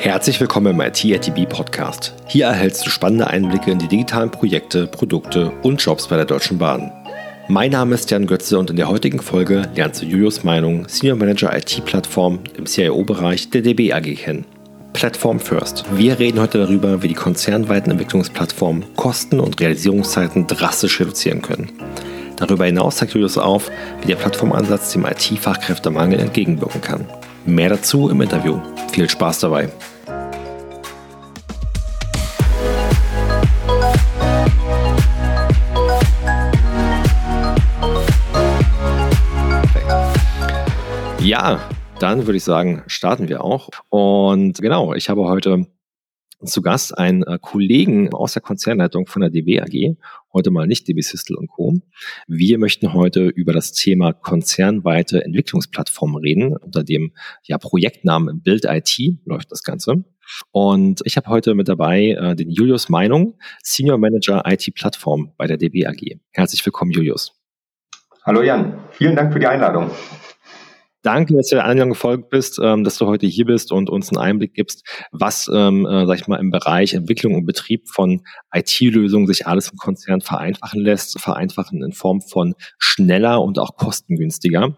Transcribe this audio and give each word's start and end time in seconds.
Herzlich 0.00 0.38
willkommen 0.38 0.74
im 0.74 0.80
IT 0.80 1.48
Podcast. 1.48 2.14
Hier 2.28 2.46
erhältst 2.46 2.86
du 2.86 2.90
spannende 2.90 3.26
Einblicke 3.26 3.72
in 3.72 3.80
die 3.80 3.88
digitalen 3.88 4.30
Projekte, 4.30 4.86
Produkte 4.86 5.50
und 5.64 5.82
Jobs 5.82 6.06
bei 6.06 6.14
der 6.14 6.24
Deutschen 6.24 6.56
Bahn. 6.56 6.92
Mein 7.48 7.72
Name 7.72 7.96
ist 7.96 8.08
Jan 8.08 8.28
Götze 8.28 8.60
und 8.60 8.70
in 8.70 8.76
der 8.76 8.88
heutigen 8.88 9.20
Folge 9.20 9.68
lernst 9.74 10.00
du 10.00 10.06
Julius 10.06 10.44
Meinung, 10.44 10.86
Senior 10.88 11.16
Manager 11.16 11.54
IT-Plattform 11.54 12.38
im 12.56 12.66
CIO-Bereich 12.66 13.50
der 13.50 13.62
DB 13.62 13.92
AG 13.92 14.14
kennen. 14.14 14.44
Plattform 14.92 15.40
First. 15.40 15.84
Wir 15.92 16.20
reden 16.20 16.40
heute 16.40 16.58
darüber, 16.58 17.02
wie 17.02 17.08
die 17.08 17.14
konzernweiten 17.14 17.90
Entwicklungsplattformen 17.90 18.84
Kosten 18.94 19.40
und 19.40 19.60
Realisierungszeiten 19.60 20.46
drastisch 20.46 21.00
reduzieren 21.00 21.42
können. 21.42 21.72
Darüber 22.36 22.66
hinaus 22.66 22.98
zeigt 22.98 23.14
Julius 23.14 23.36
auf, 23.36 23.68
wie 24.00 24.06
der 24.06 24.16
Plattformansatz 24.16 24.92
dem 24.92 25.04
IT-Fachkräftemangel 25.04 26.20
entgegenwirken 26.20 26.80
kann. 26.80 27.04
Mehr 27.48 27.70
dazu 27.70 28.10
im 28.10 28.20
Interview. 28.20 28.60
Viel 28.92 29.08
Spaß 29.08 29.40
dabei. 29.40 29.70
Ja, 41.20 41.58
dann 42.00 42.26
würde 42.26 42.36
ich 42.36 42.44
sagen, 42.44 42.82
starten 42.86 43.28
wir 43.28 43.42
auch. 43.42 43.70
Und 43.88 44.60
genau, 44.60 44.92
ich 44.92 45.08
habe 45.08 45.22
heute 45.22 45.66
zu 46.44 46.62
Gast 46.62 46.96
einen 46.96 47.22
äh, 47.24 47.38
Kollegen 47.40 48.12
aus 48.12 48.32
der 48.32 48.42
Konzernleitung 48.42 49.06
von 49.06 49.20
der 49.20 49.30
DB 49.30 49.60
AG, 49.60 49.96
heute 50.32 50.50
mal 50.50 50.66
nicht 50.66 50.86
DB 50.86 51.00
Systel 51.00 51.36
und 51.36 51.48
Co. 51.48 51.74
Wir 52.26 52.58
möchten 52.58 52.92
heute 52.92 53.26
über 53.26 53.52
das 53.52 53.72
Thema 53.72 54.12
konzernweite 54.12 55.24
Entwicklungsplattformen 55.24 56.22
reden. 56.22 56.56
Unter 56.56 56.84
dem 56.84 57.12
ja, 57.42 57.58
Projektnamen 57.58 58.42
Build 58.42 58.64
IT 58.66 58.98
läuft 59.24 59.50
das 59.50 59.62
Ganze. 59.62 60.04
Und 60.52 61.00
ich 61.04 61.16
habe 61.16 61.28
heute 61.28 61.54
mit 61.54 61.68
dabei 61.68 62.10
äh, 62.10 62.36
den 62.36 62.50
Julius 62.50 62.88
Meinung, 62.88 63.38
Senior 63.62 63.98
Manager 63.98 64.42
IT 64.46 64.74
Plattform 64.74 65.32
bei 65.36 65.46
der 65.46 65.56
DB 65.56 65.86
AG. 65.86 66.18
Herzlich 66.30 66.64
willkommen, 66.64 66.92
Julius. 66.92 67.32
Hallo 68.24 68.42
Jan, 68.42 68.78
vielen 68.90 69.16
Dank 69.16 69.32
für 69.32 69.40
die 69.40 69.46
Einladung. 69.46 69.90
Danke, 71.02 71.34
dass 71.34 71.48
du 71.48 71.54
der 71.54 71.64
Einladung 71.64 71.90
gefolgt 71.90 72.28
bist, 72.28 72.58
ähm, 72.60 72.82
dass 72.82 72.98
du 72.98 73.06
heute 73.06 73.26
hier 73.26 73.44
bist 73.44 73.70
und 73.70 73.88
uns 73.88 74.10
einen 74.10 74.18
Einblick 74.18 74.54
gibst, 74.54 74.84
was, 75.12 75.48
ähm, 75.52 75.86
äh, 75.86 76.06
sag 76.06 76.16
ich 76.18 76.26
mal, 76.26 76.40
im 76.40 76.50
Bereich 76.50 76.94
Entwicklung 76.94 77.36
und 77.36 77.46
Betrieb 77.46 77.88
von 77.88 78.22
IT-Lösungen 78.52 79.28
sich 79.28 79.46
alles 79.46 79.70
im 79.70 79.78
Konzern 79.78 80.20
vereinfachen 80.20 80.80
lässt, 80.80 81.20
vereinfachen 81.20 81.84
in 81.84 81.92
Form 81.92 82.20
von 82.20 82.54
schneller 82.78 83.40
und 83.42 83.60
auch 83.60 83.76
kostengünstiger. 83.76 84.76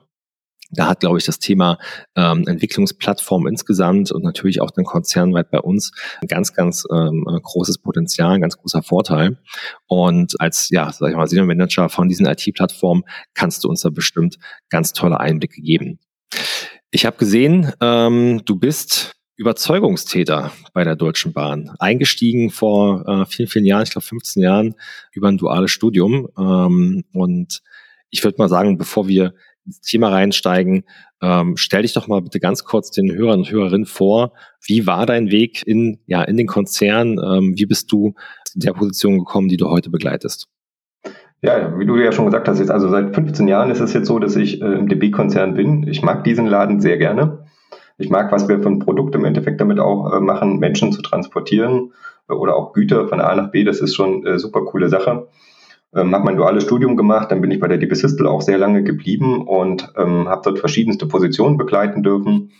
Da 0.73 0.89
hat, 0.89 1.01
glaube 1.01 1.19
ich, 1.19 1.25
das 1.25 1.39
Thema 1.39 1.79
ähm, 2.15 2.47
Entwicklungsplattform 2.47 3.47
insgesamt 3.47 4.13
und 4.13 4.23
natürlich 4.23 4.61
auch 4.61 4.71
dann 4.71 4.85
konzernweit 4.85 5.51
bei 5.51 5.59
uns 5.59 5.91
ein 6.21 6.29
ganz, 6.29 6.53
ganz 6.53 6.85
ähm, 6.93 7.25
großes 7.25 7.79
Potenzial, 7.79 8.35
ein 8.35 8.41
ganz 8.41 8.57
großer 8.57 8.83
Vorteil. 8.83 9.39
Und 9.89 10.39
als, 10.39 10.69
ja, 10.71 10.93
sag 10.93 11.11
ich 11.11 11.17
mal, 11.17 11.27
Senior 11.27 11.47
Manager 11.47 11.89
von 11.89 12.09
diesen 12.09 12.27
IT-Plattformen 12.27 13.03
kannst 13.35 13.65
du 13.65 13.69
uns 13.69 13.81
da 13.81 13.91
bestimmt 13.91 14.37
ganz 14.69 14.93
tolle 14.93 15.19
Einblicke 15.19 15.61
geben. 15.61 15.99
Ich 16.91 17.07
habe 17.07 17.17
gesehen, 17.17 17.73
ähm, 17.81 18.43
du 18.45 18.57
bist 18.57 19.15
Überzeugungstäter 19.37 20.53
bei 20.75 20.85
der 20.85 20.97
Deutschen 20.97 21.33
Bahn. 21.33 21.71
Eingestiegen 21.79 22.51
vor 22.51 23.07
äh, 23.09 23.25
vielen, 23.27 23.49
vielen 23.49 23.65
Jahren, 23.65 23.85
ich 23.85 23.91
glaube 23.91 24.07
15 24.07 24.43
Jahren, 24.43 24.75
über 25.13 25.29
ein 25.29 25.39
duales 25.39 25.71
Studium. 25.71 26.29
Ähm, 26.39 27.05
und 27.13 27.63
ich 28.11 28.23
würde 28.23 28.37
mal 28.39 28.49
sagen, 28.49 28.77
bevor 28.77 29.09
wir 29.09 29.35
ins 29.65 29.81
Thema 29.81 30.11
reinsteigen, 30.11 30.85
ähm, 31.23 31.57
stell 31.57 31.83
dich 31.83 31.95
doch 31.95 32.07
mal 32.07 32.21
bitte 32.21 32.41
ganz 32.41 32.65
kurz 32.65 32.91
den 32.91 33.13
Hörern 33.13 33.41
und 33.41 33.51
Hörerinnen 33.51 33.87
vor. 33.87 34.35
Wie 34.63 34.87
war 34.87 35.07
dein 35.07 35.31
Weg 35.31 35.67
in, 35.67 36.01
ja, 36.07 36.23
in 36.23 36.37
den 36.37 36.47
Konzern? 36.47 37.19
Ähm, 37.19 37.55
wie 37.57 37.67
bist 37.67 37.91
du 37.93 38.15
zu 38.45 38.59
der 38.59 38.73
Position 38.73 39.19
gekommen, 39.19 39.49
die 39.49 39.57
du 39.57 39.71
heute 39.71 39.91
begleitest? 39.91 40.49
Ja, 41.43 41.79
wie 41.79 41.87
du 41.87 41.97
ja 41.97 42.13
schon 42.13 42.27
gesagt 42.27 42.49
hast, 42.49 42.59
jetzt 42.59 42.71
also 42.71 42.89
seit 42.91 43.15
15 43.15 43.49
Jahren 43.49 43.71
ist 43.71 43.81
es 43.81 43.95
jetzt 43.95 44.07
so, 44.09 44.19
dass 44.19 44.37
ich 44.37 44.61
äh, 44.61 44.65
im 44.65 44.89
DB-Konzern 44.89 45.55
bin. 45.55 45.87
Ich 45.89 46.03
mag 46.03 46.23
diesen 46.25 46.47
Laden 46.47 46.81
sehr 46.81 46.99
gerne. 46.99 47.47
Ich 47.97 48.11
mag, 48.11 48.31
was 48.31 48.49
wir 48.49 48.57
ein 48.57 48.79
Produkt 48.79 49.15
im 49.15 49.25
Endeffekt 49.25 49.61
damit 49.61 49.81
auch 49.81 50.13
äh, 50.13 50.21
machen, 50.21 50.59
Menschen 50.59 50.93
zu 50.93 51.01
transportieren 51.01 51.93
äh, 52.29 52.35
oder 52.35 52.57
auch 52.57 52.75
Güter 52.75 53.09
von 53.09 53.21
A 53.21 53.35
nach 53.35 53.51
B. 53.51 53.65
Das 53.65 53.81
ist 53.81 53.95
schon 53.95 54.27
äh, 54.27 54.39
super 54.39 54.67
coole 54.67 54.91
Sache. 54.91 55.29
Ähm, 55.95 56.15
habe 56.15 56.25
mein 56.25 56.37
duales 56.37 56.65
Studium 56.65 56.97
gemacht, 56.97 57.33
dann 57.33 57.41
bin 57.41 57.51
ich 57.51 57.59
bei 57.59 57.69
der 57.69 57.79
DB 57.79 57.95
Systel 57.95 58.27
auch 58.27 58.43
sehr 58.43 58.59
lange 58.59 58.85
geblieben 58.85 59.47
und 59.47 59.93
ähm, 59.97 60.29
habe 60.29 60.43
dort 60.45 60.59
verschiedenste 60.59 61.07
Positionen 61.07 61.57
begleiten 61.57 62.03
dürfen. 62.03 62.53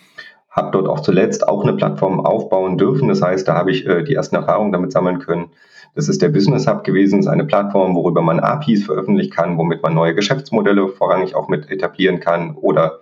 Habe 0.51 0.73
dort 0.73 0.89
auch 0.89 1.01
zuletzt 1.01 1.47
auch 1.47 1.63
eine 1.63 1.75
Plattform 1.75 2.19
aufbauen 2.19 2.77
dürfen. 2.77 3.09
Das 3.09 3.23
heißt, 3.23 3.47
da 3.47 3.55
habe 3.55 3.71
ich 3.71 3.87
äh, 3.87 4.03
die 4.03 4.15
ersten 4.15 4.37
Erfahrungen 4.37 4.73
damit 4.73 4.91
sammeln 4.91 5.21
können, 5.21 5.51
das 5.95 6.09
ist 6.09 6.23
der 6.23 6.29
Business 6.29 6.67
Hub 6.67 6.85
gewesen, 6.85 7.21
ist 7.21 7.27
eine 7.27 7.45
Plattform, 7.45 7.95
worüber 7.95 8.23
man 8.23 8.41
APIs 8.41 8.85
veröffentlichen 8.85 9.33
kann, 9.33 9.59
womit 9.59 9.83
man 9.83 9.95
neue 9.95 10.15
Geschäftsmodelle 10.15 10.89
vorrangig 10.89 11.35
auch 11.35 11.49
mit 11.49 11.71
etablieren 11.71 12.21
kann 12.21 12.55
oder 12.55 13.01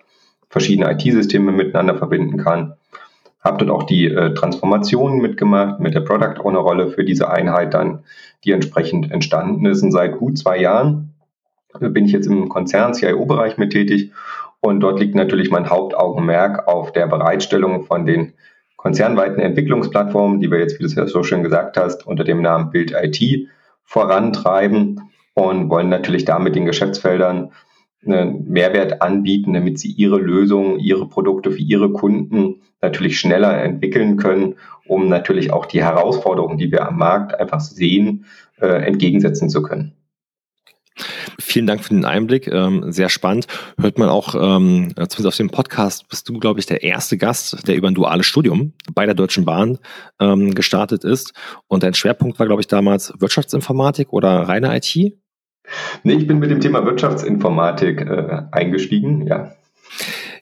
verschiedene 0.49 0.91
IT-Systeme 0.93 1.53
miteinander 1.53 1.97
verbinden 1.97 2.39
kann. 2.39 2.75
Habe 3.41 3.65
dort 3.65 3.71
auch 3.71 3.83
die 3.85 4.07
äh, 4.07 4.35
Transformation 4.35 5.19
mitgemacht 5.19 5.81
mit 5.81 5.95
der 5.95 6.01
Product 6.01 6.41
Owner 6.43 6.61
Rolle 6.61 6.89
für 6.89 7.05
diese 7.05 7.31
Einheit 7.31 7.75
dann, 7.75 8.01
die 8.45 8.53
entsprechend 8.53 9.11
entstanden 9.11 9.67
ist. 9.67 9.83
Und 9.83 9.93
seit 9.93 10.19
gut 10.19 10.39
zwei 10.39 10.59
Jahren 10.59 11.15
bin 11.79 12.07
ich 12.07 12.13
jetzt 12.13 12.27
im 12.27 12.49
Konzern 12.49 12.95
CIO-Bereich 12.95 13.59
mit 13.59 13.73
tätig 13.73 14.13
und 14.61 14.81
dort 14.81 14.99
liegt 14.99 15.15
natürlich 15.15 15.51
mein 15.51 15.71
Hauptaugenmerk 15.71 16.67
auf 16.67 16.93
der 16.93 17.07
Bereitstellung 17.07 17.85
von 17.85 18.07
den 18.07 18.33
konzernweiten 18.79 19.41
Entwicklungsplattformen, 19.41 20.41
die 20.41 20.51
wir 20.51 20.61
jetzt, 20.61 20.79
wie 20.79 20.85
du 20.85 20.87
es 20.87 20.95
ja 20.95 21.07
so 21.07 21.25
schön 21.25 21.43
gesagt 21.43 21.77
hast, 21.77 22.07
unter 22.07 22.25
dem 22.25 22.41
Namen 22.41 22.71
Build 22.71 22.93
IT 22.93 23.49
vorantreiben 23.83 25.11
und 25.35 25.69
wollen 25.69 25.89
natürlich 25.89 26.25
damit 26.25 26.55
den 26.55 26.65
Geschäftsfeldern 26.65 27.51
einen 28.07 28.49
Mehrwert 28.49 29.03
anbieten, 29.03 29.53
damit 29.53 29.81
sie 29.81 29.91
ihre 29.91 30.19
Lösungen, 30.19 30.79
ihre 30.79 31.09
Produkte 31.09 31.51
für 31.51 31.61
ihre 31.61 31.93
Kunden 31.93 32.63
natürlich 32.81 33.19
schneller 33.19 33.61
entwickeln 33.61 34.17
können, 34.17 34.55
um 34.87 35.09
natürlich 35.09 35.53
auch 35.53 35.67
die 35.67 35.83
Herausforderungen, 35.83 36.57
die 36.57 36.71
wir 36.71 36.87
am 36.87 36.99
Markt 36.99 37.39
einfach 37.39 37.61
sehen, 37.61 38.27
äh, 38.61 38.87
entgegensetzen 38.87 39.49
zu 39.49 39.61
können. 39.61 39.95
Vielen 41.39 41.67
Dank 41.67 41.85
für 41.85 41.91
den 41.91 42.05
Einblick. 42.05 42.49
Ähm, 42.49 42.93
sehr 42.93 43.09
spannend. 43.09 43.47
Hört 43.81 43.99
man 43.99 44.09
auch, 44.09 44.35
ähm, 44.35 44.93
zumindest 44.95 45.27
auf 45.27 45.37
dem 45.37 45.51
Podcast, 45.51 46.09
bist 46.09 46.29
du, 46.29 46.39
glaube 46.39 46.61
ich, 46.61 46.67
der 46.67 46.83
erste 46.83 47.17
Gast, 47.19 47.67
der 47.69 47.77
über 47.77 47.89
ein 47.89 47.95
duales 47.95 48.27
Studium 48.27 48.73
bei 48.93 49.07
der 49.07 49.15
Deutschen 49.15 49.45
Bahn 49.45 49.79
ähm, 50.21 50.55
gestartet 50.55 51.05
ist. 51.05 51.33
Und 51.67 51.83
dein 51.83 51.95
Schwerpunkt 51.95 52.39
war, 52.39 52.47
glaube 52.47 52.63
ich, 52.63 52.69
damals 52.69 53.13
Wirtschaftsinformatik 53.19 54.13
oder 54.13 54.43
reine 54.43 54.77
IT? 54.77 54.95
Nee, 56.03 56.15
ich 56.15 56.27
bin 56.27 56.39
mit 56.39 56.51
dem 56.51 56.61
Thema 56.61 56.85
Wirtschaftsinformatik 56.85 58.01
äh, 58.01 58.43
eingestiegen, 58.53 59.27
ja. 59.27 59.53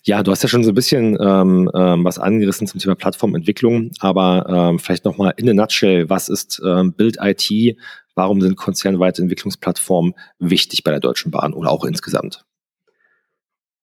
Ja, 0.04 0.22
du 0.22 0.30
hast 0.30 0.42
ja 0.44 0.48
schon 0.48 0.62
so 0.62 0.70
ein 0.70 0.74
bisschen 0.74 1.18
ähm, 1.20 1.68
ähm, 1.74 2.04
was 2.04 2.20
angerissen 2.20 2.68
zum 2.68 2.78
Thema 2.78 2.94
Plattformentwicklung, 2.94 3.90
aber 3.98 4.46
ähm, 4.48 4.78
vielleicht 4.78 5.04
nochmal 5.04 5.34
in 5.36 5.48
a 5.50 5.52
nutshell, 5.52 6.08
was 6.08 6.28
ist 6.28 6.62
ähm, 6.64 6.92
Build 6.92 7.18
IT? 7.20 7.76
Warum 8.16 8.40
sind 8.40 8.56
konzernweite 8.56 9.22
Entwicklungsplattformen 9.22 10.14
wichtig 10.38 10.82
bei 10.82 10.90
der 10.90 11.00
Deutschen 11.00 11.30
Bahn 11.30 11.52
oder 11.52 11.70
auch 11.70 11.84
insgesamt? 11.84 12.44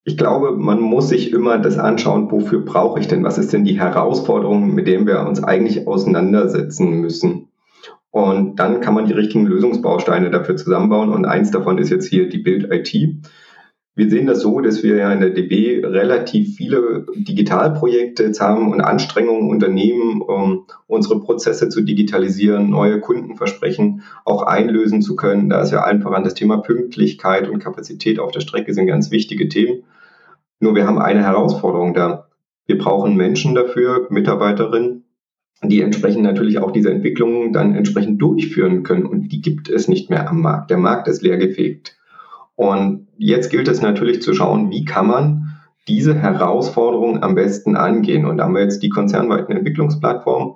Ich 0.05 0.17
glaube, 0.17 0.57
man 0.57 0.81
muss 0.81 1.07
sich 1.07 1.31
immer 1.31 1.59
das 1.59 1.77
anschauen, 1.77 2.29
wofür 2.29 2.65
brauche 2.65 2.99
ich 2.99 3.07
denn? 3.07 3.23
Was 3.23 3.37
ist 3.37 3.53
denn 3.53 3.63
die 3.63 3.79
Herausforderung, 3.79 4.73
mit 4.73 4.87
dem 4.87 5.07
wir 5.07 5.21
uns 5.21 5.41
eigentlich 5.41 5.87
auseinandersetzen 5.87 6.99
müssen? 6.99 7.49
Und 8.09 8.57
dann 8.59 8.81
kann 8.81 8.95
man 8.95 9.05
die 9.05 9.13
richtigen 9.13 9.45
Lösungsbausteine 9.45 10.29
dafür 10.29 10.57
zusammenbauen. 10.57 11.09
Und 11.09 11.25
eins 11.25 11.51
davon 11.51 11.77
ist 11.77 11.89
jetzt 11.89 12.07
hier 12.07 12.27
die 12.27 12.39
Build 12.39 12.71
IT. 12.71 12.93
Wir 13.95 14.09
sehen 14.09 14.25
das 14.25 14.41
so, 14.41 14.59
dass 14.59 14.81
wir 14.81 14.95
ja 14.95 15.13
in 15.13 15.19
der 15.19 15.29
DB 15.29 15.85
relativ 15.85 16.55
viele 16.55 17.05
Digitalprojekte 17.15 18.23
jetzt 18.23 18.41
haben 18.41 18.71
und 18.71 18.81
Anstrengungen 18.81 19.51
unternehmen, 19.51 20.21
um 20.21 20.65
unsere 20.87 21.19
Prozesse 21.19 21.69
zu 21.69 21.81
digitalisieren, 21.81 22.71
neue 22.71 22.99
Kundenversprechen 22.99 24.01
auch 24.25 24.41
einlösen 24.41 25.03
zu 25.03 25.15
können. 25.15 25.49
Da 25.49 25.61
ist 25.61 25.71
ja 25.71 25.83
allen 25.83 26.01
voran 26.01 26.23
das 26.23 26.33
Thema 26.33 26.57
Pünktlichkeit 26.57 27.47
und 27.47 27.59
Kapazität 27.59 28.19
auf 28.19 28.31
der 28.31 28.41
Strecke 28.41 28.73
sind 28.73 28.87
ganz 28.87 29.11
wichtige 29.11 29.47
Themen. 29.47 29.83
Nur 30.59 30.73
wir 30.73 30.87
haben 30.87 30.97
eine 30.97 31.21
Herausforderung 31.21 31.93
da. 31.93 32.29
Wir 32.65 32.79
brauchen 32.79 33.15
Menschen 33.15 33.53
dafür, 33.53 34.07
Mitarbeiterinnen, 34.09 35.03
die 35.61 35.81
entsprechend 35.81 36.23
natürlich 36.23 36.57
auch 36.57 36.71
diese 36.71 36.89
Entwicklungen 36.89 37.53
dann 37.53 37.75
entsprechend 37.75 38.19
durchführen 38.19 38.81
können. 38.81 39.05
Und 39.05 39.27
die 39.27 39.41
gibt 39.41 39.69
es 39.69 39.87
nicht 39.87 40.09
mehr 40.09 40.27
am 40.27 40.41
Markt. 40.41 40.71
Der 40.71 40.77
Markt 40.79 41.07
ist 41.07 41.21
leergefegt. 41.21 41.95
Und 42.55 43.07
jetzt 43.17 43.49
gilt 43.49 43.67
es 43.67 43.81
natürlich 43.81 44.21
zu 44.21 44.33
schauen, 44.33 44.69
wie 44.69 44.85
kann 44.85 45.07
man 45.07 45.53
diese 45.87 46.15
Herausforderung 46.15 47.23
am 47.23 47.35
besten 47.35 47.75
angehen. 47.75 48.25
Und 48.25 48.37
da 48.37 48.45
haben 48.45 48.55
wir 48.55 48.61
jetzt 48.61 48.83
die 48.83 48.89
konzernweiten 48.89 49.55
Entwicklungsplattformen, 49.55 50.55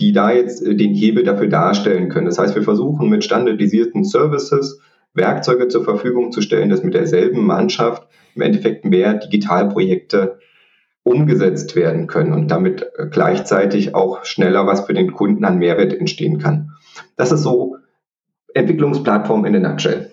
die 0.00 0.12
da 0.12 0.32
jetzt 0.32 0.64
äh, 0.64 0.74
den 0.74 0.94
Hebel 0.94 1.24
dafür 1.24 1.48
darstellen 1.48 2.08
können. 2.08 2.26
Das 2.26 2.38
heißt, 2.38 2.54
wir 2.54 2.62
versuchen 2.62 3.08
mit 3.08 3.24
standardisierten 3.24 4.04
Services 4.04 4.80
Werkzeuge 5.12 5.68
zur 5.68 5.84
Verfügung 5.84 6.32
zu 6.32 6.40
stellen, 6.40 6.70
dass 6.70 6.82
mit 6.82 6.94
derselben 6.94 7.44
Mannschaft 7.44 8.08
im 8.34 8.42
Endeffekt 8.42 8.84
mehr 8.84 9.14
Digitalprojekte 9.14 10.38
umgesetzt 11.04 11.76
werden 11.76 12.06
können 12.06 12.32
und 12.32 12.50
damit 12.50 12.90
äh, 12.96 13.06
gleichzeitig 13.10 13.94
auch 13.94 14.24
schneller 14.24 14.66
was 14.66 14.86
für 14.86 14.94
den 14.94 15.12
Kunden 15.12 15.44
an 15.44 15.58
Mehrwert 15.58 15.92
entstehen 15.92 16.38
kann. 16.38 16.72
Das 17.16 17.30
ist 17.30 17.42
so 17.42 17.76
Entwicklungsplattform 18.54 19.44
in 19.44 19.52
der 19.52 19.62
Nutshell. 19.62 20.10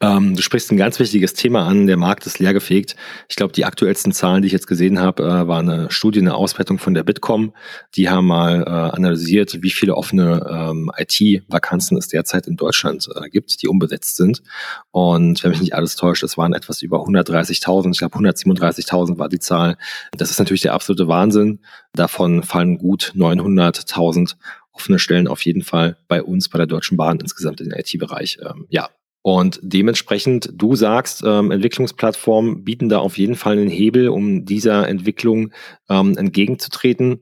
Ähm, 0.00 0.34
du 0.34 0.42
sprichst 0.42 0.72
ein 0.72 0.76
ganz 0.76 0.98
wichtiges 0.98 1.34
Thema 1.34 1.66
an, 1.66 1.86
der 1.86 1.96
Markt 1.96 2.26
ist 2.26 2.38
leergefegt. 2.38 2.96
Ich 3.28 3.36
glaube, 3.36 3.52
die 3.52 3.64
aktuellsten 3.64 4.12
Zahlen, 4.12 4.42
die 4.42 4.46
ich 4.46 4.52
jetzt 4.52 4.66
gesehen 4.66 4.98
habe, 4.98 5.22
äh, 5.22 5.46
war 5.46 5.60
eine 5.60 5.90
Studie, 5.90 6.20
eine 6.20 6.34
Auswertung 6.34 6.78
von 6.78 6.94
der 6.94 7.04
Bitkom. 7.04 7.54
Die 7.94 8.08
haben 8.08 8.26
mal 8.26 8.62
äh, 8.62 8.66
analysiert, 8.66 9.62
wie 9.62 9.70
viele 9.70 9.94
offene 9.94 10.46
ähm, 10.50 10.90
IT-Vakanzen 10.96 11.96
es 11.98 12.08
derzeit 12.08 12.46
in 12.46 12.56
Deutschland 12.56 13.08
äh, 13.14 13.28
gibt, 13.28 13.62
die 13.62 13.68
unbesetzt 13.68 14.16
sind. 14.16 14.42
Und 14.90 15.42
wenn 15.44 15.50
mich 15.50 15.60
nicht 15.60 15.74
alles 15.74 15.96
täuscht, 15.96 16.24
es 16.24 16.36
waren 16.36 16.52
etwas 16.52 16.82
über 16.82 17.04
130.000, 17.06 17.92
ich 17.92 17.98
glaube 17.98 18.18
137.000 18.18 19.18
war 19.18 19.28
die 19.28 19.38
Zahl. 19.38 19.76
Das 20.16 20.30
ist 20.30 20.38
natürlich 20.38 20.62
der 20.62 20.74
absolute 20.74 21.06
Wahnsinn. 21.06 21.60
Davon 21.92 22.42
fallen 22.42 22.78
gut 22.78 23.12
900.000 23.16 24.34
offene 24.72 24.98
Stellen 24.98 25.28
auf 25.28 25.44
jeden 25.44 25.62
Fall 25.62 25.96
bei 26.08 26.22
uns, 26.22 26.48
bei 26.48 26.56
der 26.56 26.66
Deutschen 26.66 26.96
Bahn 26.96 27.20
insgesamt 27.20 27.60
in 27.60 27.68
den 27.68 27.78
IT-Bereich. 27.78 28.38
Ähm, 28.42 28.66
ja, 28.70 28.88
und 29.22 29.60
dementsprechend, 29.62 30.50
du 30.54 30.74
sagst, 30.76 31.22
ähm, 31.26 31.50
Entwicklungsplattformen 31.50 32.64
bieten 32.64 32.88
da 32.88 32.98
auf 32.98 33.18
jeden 33.18 33.34
Fall 33.34 33.58
einen 33.58 33.68
Hebel, 33.68 34.08
um 34.08 34.44
dieser 34.44 34.88
Entwicklung 34.88 35.52
ähm, 35.88 36.16
entgegenzutreten 36.16 37.20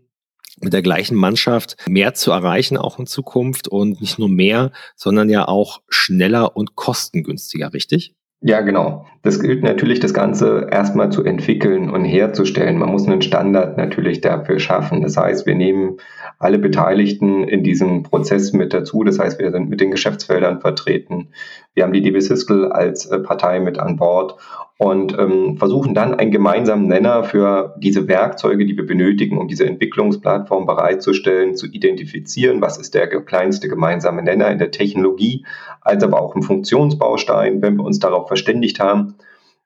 mit 0.60 0.72
der 0.72 0.82
gleichen 0.82 1.16
Mannschaft 1.16 1.76
mehr 1.88 2.14
zu 2.14 2.32
erreichen, 2.32 2.76
auch 2.76 2.98
in 2.98 3.06
Zukunft 3.06 3.68
und 3.68 4.00
nicht 4.00 4.18
nur 4.18 4.28
mehr, 4.28 4.72
sondern 4.96 5.28
ja 5.28 5.46
auch 5.46 5.82
schneller 5.88 6.56
und 6.56 6.74
kostengünstiger, 6.76 7.72
richtig? 7.72 8.14
Ja, 8.40 8.60
genau. 8.60 9.04
Das 9.22 9.40
gilt 9.40 9.64
natürlich, 9.64 9.98
das 9.98 10.14
Ganze 10.14 10.68
erstmal 10.70 11.10
zu 11.10 11.24
entwickeln 11.24 11.90
und 11.90 12.04
herzustellen. 12.04 12.78
Man 12.78 12.90
muss 12.90 13.08
einen 13.08 13.20
Standard 13.20 13.76
natürlich 13.76 14.20
dafür 14.20 14.60
schaffen. 14.60 15.02
Das 15.02 15.16
heißt, 15.16 15.44
wir 15.44 15.56
nehmen 15.56 15.96
alle 16.38 16.60
Beteiligten 16.60 17.42
in 17.42 17.64
diesem 17.64 18.04
Prozess 18.04 18.52
mit 18.52 18.72
dazu. 18.72 19.02
Das 19.02 19.18
heißt, 19.18 19.40
wir 19.40 19.50
sind 19.50 19.68
mit 19.68 19.80
den 19.80 19.90
Geschäftsfeldern 19.90 20.60
vertreten. 20.60 21.30
Wir 21.78 21.84
haben 21.84 21.92
die 21.92 22.02
DB 22.02 22.18
Siskel 22.18 22.72
als 22.72 23.06
äh, 23.06 23.20
Partei 23.20 23.60
mit 23.60 23.78
an 23.78 23.94
Bord 23.94 24.34
und 24.78 25.16
ähm, 25.16 25.58
versuchen 25.58 25.94
dann 25.94 26.12
einen 26.12 26.32
gemeinsamen 26.32 26.88
Nenner 26.88 27.22
für 27.22 27.76
diese 27.78 28.08
Werkzeuge, 28.08 28.66
die 28.66 28.76
wir 28.76 28.84
benötigen, 28.84 29.38
um 29.38 29.46
diese 29.46 29.64
Entwicklungsplattform 29.64 30.66
bereitzustellen, 30.66 31.54
zu 31.54 31.66
identifizieren, 31.68 32.60
was 32.60 32.78
ist 32.78 32.94
der 32.94 33.06
kleinste 33.06 33.68
gemeinsame 33.68 34.24
Nenner 34.24 34.50
in 34.50 34.58
der 34.58 34.72
Technologie, 34.72 35.46
als 35.80 36.02
aber 36.02 36.20
auch 36.20 36.34
im 36.34 36.42
Funktionsbaustein. 36.42 37.62
Wenn 37.62 37.76
wir 37.76 37.84
uns 37.84 38.00
darauf 38.00 38.26
verständigt 38.26 38.80
haben, 38.80 39.14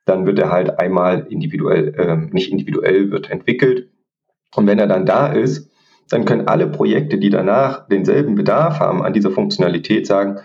dann 0.04 0.26
wird 0.26 0.38
er 0.38 0.50
halt 0.50 0.78
einmal 0.78 1.26
individuell, 1.30 1.94
äh, 1.94 2.16
nicht 2.30 2.52
individuell, 2.52 3.10
wird 3.10 3.30
entwickelt. 3.30 3.88
Und 4.54 4.66
wenn 4.66 4.78
er 4.78 4.86
dann 4.86 5.06
da 5.06 5.28
ist, 5.28 5.70
dann 6.10 6.26
können 6.26 6.46
alle 6.46 6.66
Projekte, 6.66 7.16
die 7.16 7.30
danach 7.30 7.88
denselben 7.88 8.34
Bedarf 8.34 8.80
haben 8.80 9.02
an 9.02 9.14
dieser 9.14 9.30
Funktionalität, 9.30 10.06
sagen, 10.06 10.40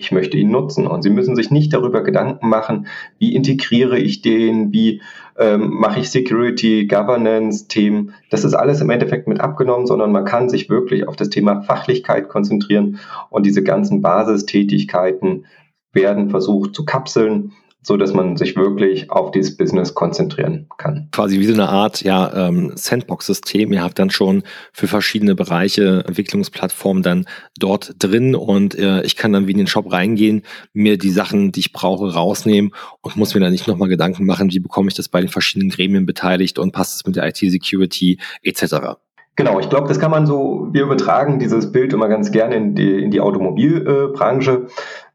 ich 0.00 0.12
möchte 0.12 0.38
ihn 0.38 0.50
nutzen. 0.50 0.86
Und 0.86 1.02
Sie 1.02 1.10
müssen 1.10 1.36
sich 1.36 1.50
nicht 1.50 1.72
darüber 1.72 2.02
Gedanken 2.02 2.48
machen, 2.48 2.86
wie 3.18 3.34
integriere 3.34 3.98
ich 3.98 4.22
den, 4.22 4.72
wie 4.72 5.02
ähm, 5.38 5.70
mache 5.74 6.00
ich 6.00 6.10
Security, 6.10 6.86
Governance, 6.86 7.68
Themen. 7.68 8.14
Das 8.30 8.44
ist 8.44 8.54
alles 8.54 8.80
im 8.80 8.90
Endeffekt 8.90 9.28
mit 9.28 9.40
abgenommen, 9.40 9.86
sondern 9.86 10.10
man 10.10 10.24
kann 10.24 10.48
sich 10.48 10.70
wirklich 10.70 11.06
auf 11.06 11.16
das 11.16 11.28
Thema 11.28 11.60
Fachlichkeit 11.62 12.28
konzentrieren 12.28 12.98
und 13.28 13.44
diese 13.44 13.62
ganzen 13.62 14.00
Basistätigkeiten 14.00 15.44
werden 15.92 16.30
versucht 16.30 16.74
zu 16.74 16.84
kapseln 16.84 17.52
so 17.82 17.96
dass 17.96 18.12
man 18.12 18.36
sich 18.36 18.56
wirklich 18.56 19.10
auf 19.10 19.30
dieses 19.30 19.56
Business 19.56 19.94
konzentrieren 19.94 20.68
kann. 20.76 21.08
Quasi 21.12 21.38
wie 21.38 21.46
so 21.46 21.54
eine 21.54 21.68
Art 21.68 22.02
ja, 22.02 22.48
ähm, 22.48 22.72
Sandbox-System. 22.74 23.72
Ihr 23.72 23.82
habt 23.82 23.98
dann 23.98 24.10
schon 24.10 24.42
für 24.72 24.86
verschiedene 24.86 25.34
Bereiche 25.34 26.04
Entwicklungsplattformen 26.06 27.02
dann 27.02 27.26
dort 27.58 27.94
drin 27.98 28.34
und 28.34 28.78
äh, 28.78 29.02
ich 29.02 29.16
kann 29.16 29.32
dann 29.32 29.46
wie 29.46 29.52
in 29.52 29.58
den 29.58 29.66
Shop 29.66 29.90
reingehen, 29.90 30.42
mir 30.72 30.98
die 30.98 31.10
Sachen, 31.10 31.52
die 31.52 31.60
ich 31.60 31.72
brauche, 31.72 32.12
rausnehmen 32.12 32.72
und 33.00 33.16
muss 33.16 33.34
mir 33.34 33.40
dann 33.40 33.52
nicht 33.52 33.66
nochmal 33.66 33.88
Gedanken 33.88 34.26
machen, 34.26 34.50
wie 34.52 34.60
bekomme 34.60 34.88
ich 34.88 34.94
das 34.94 35.08
bei 35.08 35.20
den 35.20 35.30
verschiedenen 35.30 35.70
Gremien 35.70 36.06
beteiligt 36.06 36.58
und 36.58 36.72
passt 36.72 36.96
es 36.96 37.06
mit 37.06 37.16
der 37.16 37.26
IT-Security 37.26 38.18
etc. 38.42 38.98
Genau, 39.36 39.58
ich 39.58 39.70
glaube, 39.70 39.88
das 39.88 39.98
kann 39.98 40.10
man 40.10 40.26
so, 40.26 40.68
wir 40.72 40.82
übertragen 40.82 41.38
dieses 41.38 41.72
Bild 41.72 41.94
immer 41.94 42.08
ganz 42.08 42.30
gerne 42.30 42.56
in 42.56 42.74
die, 42.74 43.02
in 43.02 43.10
die 43.10 43.20
Automobilbranche. 43.20 44.66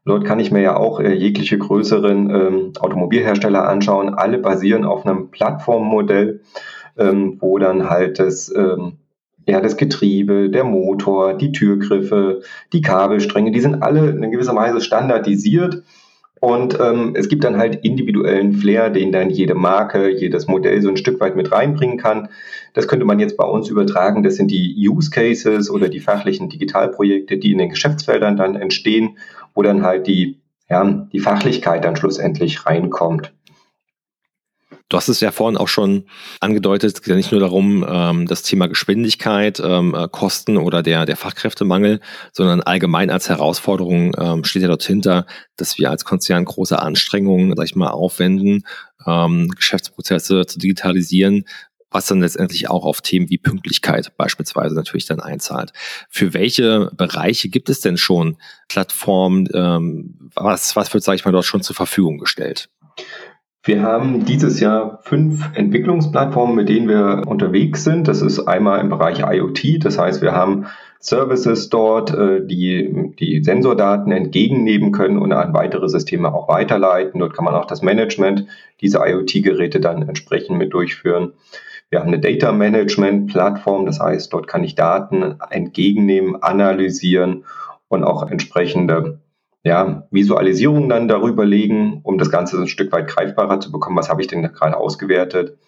Dort 0.06 0.24
kann 0.24 0.38
ich 0.38 0.52
mir 0.52 0.62
ja 0.62 0.76
auch 0.76 1.00
äh, 1.00 1.12
jegliche 1.12 1.58
größeren 1.58 2.30
ähm, 2.30 2.72
Automobilhersteller 2.78 3.68
anschauen. 3.68 4.14
Alle 4.14 4.38
basieren 4.38 4.84
auf 4.84 5.04
einem 5.04 5.32
Plattformmodell, 5.32 6.42
ähm, 6.96 7.38
wo 7.40 7.58
dann 7.58 7.90
halt 7.90 8.20
das, 8.20 8.54
ähm, 8.54 8.98
ja, 9.48 9.60
das 9.60 9.76
Getriebe, 9.76 10.48
der 10.48 10.62
Motor, 10.62 11.34
die 11.34 11.50
Türgriffe, 11.50 12.42
die 12.72 12.82
Kabelstränge, 12.82 13.50
die 13.50 13.60
sind 13.60 13.82
alle 13.82 14.10
in 14.10 14.30
gewisser 14.30 14.54
Weise 14.54 14.80
standardisiert. 14.80 15.82
Und 16.38 16.78
ähm, 16.78 17.14
es 17.16 17.28
gibt 17.28 17.42
dann 17.42 17.56
halt 17.56 17.84
individuellen 17.84 18.52
Flair, 18.52 18.90
den 18.90 19.10
dann 19.10 19.30
jede 19.30 19.54
Marke, 19.54 20.10
jedes 20.10 20.46
Modell 20.46 20.80
so 20.82 20.88
ein 20.88 20.98
Stück 20.98 21.18
weit 21.18 21.34
mit 21.34 21.50
reinbringen 21.50 21.96
kann. 21.96 22.28
Das 22.74 22.86
könnte 22.86 23.06
man 23.06 23.18
jetzt 23.18 23.36
bei 23.36 23.44
uns 23.44 23.70
übertragen. 23.70 24.22
Das 24.22 24.36
sind 24.36 24.52
die 24.52 24.88
Use 24.88 25.10
Cases 25.10 25.68
oder 25.68 25.88
die 25.88 25.98
fachlichen 25.98 26.48
Digitalprojekte, 26.48 27.38
die 27.38 27.50
in 27.50 27.58
den 27.58 27.70
Geschäftsfeldern 27.70 28.36
dann 28.36 28.54
entstehen 28.54 29.16
wo 29.56 29.62
dann 29.62 29.82
halt 29.82 30.06
die, 30.06 30.40
ja, 30.68 30.84
die 31.12 31.18
Fachlichkeit 31.18 31.84
dann 31.84 31.96
schlussendlich 31.96 32.64
reinkommt. 32.66 33.32
Du 34.88 34.96
hast 34.96 35.08
es 35.08 35.18
ja 35.18 35.32
vorhin 35.32 35.56
auch 35.56 35.66
schon 35.66 36.04
angedeutet, 36.40 36.94
es 36.94 37.02
geht 37.02 37.08
ja 37.08 37.16
nicht 37.16 37.32
nur 37.32 37.40
darum, 37.40 37.84
ähm, 37.88 38.26
das 38.28 38.42
Thema 38.42 38.68
Geschwindigkeit, 38.68 39.60
ähm, 39.64 39.94
äh, 39.96 40.06
Kosten 40.08 40.56
oder 40.58 40.84
der, 40.84 41.06
der 41.06 41.16
Fachkräftemangel, 41.16 41.98
sondern 42.32 42.60
allgemein 42.60 43.10
als 43.10 43.28
Herausforderung 43.28 44.14
ähm, 44.16 44.44
steht 44.44 44.62
ja 44.62 44.68
dort 44.68 44.84
hinter, 44.84 45.26
dass 45.56 45.76
wir 45.76 45.90
als 45.90 46.04
Konzern 46.04 46.44
große 46.44 46.78
Anstrengungen, 46.78 47.54
sag 47.56 47.64
ich 47.64 47.74
mal, 47.74 47.90
aufwenden, 47.90 48.64
Geschäftsprozesse 49.54 50.46
zu 50.46 50.58
digitalisieren, 50.58 51.44
was 51.90 52.06
dann 52.06 52.20
letztendlich 52.20 52.68
auch 52.68 52.84
auf 52.84 53.00
Themen 53.00 53.30
wie 53.30 53.38
Pünktlichkeit 53.38 54.16
beispielsweise 54.16 54.74
natürlich 54.74 55.06
dann 55.06 55.20
einzahlt. 55.20 55.72
Für 56.10 56.34
welche 56.34 56.90
Bereiche 56.96 57.48
gibt 57.48 57.68
es 57.68 57.80
denn 57.80 57.96
schon 57.96 58.36
Plattformen? 58.68 59.48
Ähm, 59.54 60.30
was, 60.34 60.76
was 60.76 60.92
wird, 60.92 61.04
sage 61.04 61.16
ich 61.16 61.24
mal, 61.24 61.32
dort 61.32 61.44
schon 61.44 61.62
zur 61.62 61.76
Verfügung 61.76 62.18
gestellt? 62.18 62.68
Wir 63.62 63.82
haben 63.82 64.24
dieses 64.24 64.60
Jahr 64.60 65.00
fünf 65.02 65.44
Entwicklungsplattformen, 65.54 66.54
mit 66.54 66.68
denen 66.68 66.88
wir 66.88 67.22
unterwegs 67.26 67.82
sind. 67.82 68.06
Das 68.06 68.22
ist 68.22 68.38
einmal 68.40 68.80
im 68.80 68.90
Bereich 68.90 69.18
IoT, 69.18 69.84
das 69.84 69.98
heißt, 69.98 70.22
wir 70.22 70.32
haben 70.32 70.66
Services 71.00 71.68
dort, 71.68 72.14
äh, 72.14 72.46
die 72.46 73.14
die 73.18 73.42
Sensordaten 73.42 74.12
entgegennehmen 74.12 74.92
können 74.92 75.18
und 75.18 75.32
an 75.32 75.52
weitere 75.52 75.88
Systeme 75.88 76.32
auch 76.32 76.48
weiterleiten. 76.48 77.20
Dort 77.20 77.34
kann 77.34 77.44
man 77.44 77.54
auch 77.54 77.66
das 77.66 77.82
Management 77.82 78.46
dieser 78.80 79.06
IoT-Geräte 79.06 79.80
dann 79.80 80.02
entsprechend 80.08 80.58
mit 80.58 80.72
durchführen. 80.72 81.32
Wir 81.90 82.00
haben 82.00 82.08
eine 82.08 82.18
Data 82.18 82.52
Management 82.52 83.30
Plattform, 83.30 83.86
das 83.86 84.00
heißt, 84.00 84.32
dort 84.32 84.48
kann 84.48 84.64
ich 84.64 84.74
Daten 84.74 85.36
entgegennehmen, 85.50 86.42
analysieren 86.42 87.44
und 87.88 88.02
auch 88.02 88.28
entsprechende 88.28 89.20
ja, 89.62 90.06
Visualisierungen 90.10 90.88
dann 90.88 91.08
darüber 91.08 91.44
legen, 91.44 92.00
um 92.02 92.18
das 92.18 92.30
Ganze 92.30 92.56
ein 92.56 92.68
Stück 92.68 92.92
weit 92.92 93.08
greifbarer 93.08 93.60
zu 93.60 93.72
bekommen. 93.72 93.96
Was 93.96 94.08
habe 94.08 94.20
ich 94.20 94.28
denn 94.28 94.42
gerade 94.42 94.76
ausgewertet? 94.76 95.58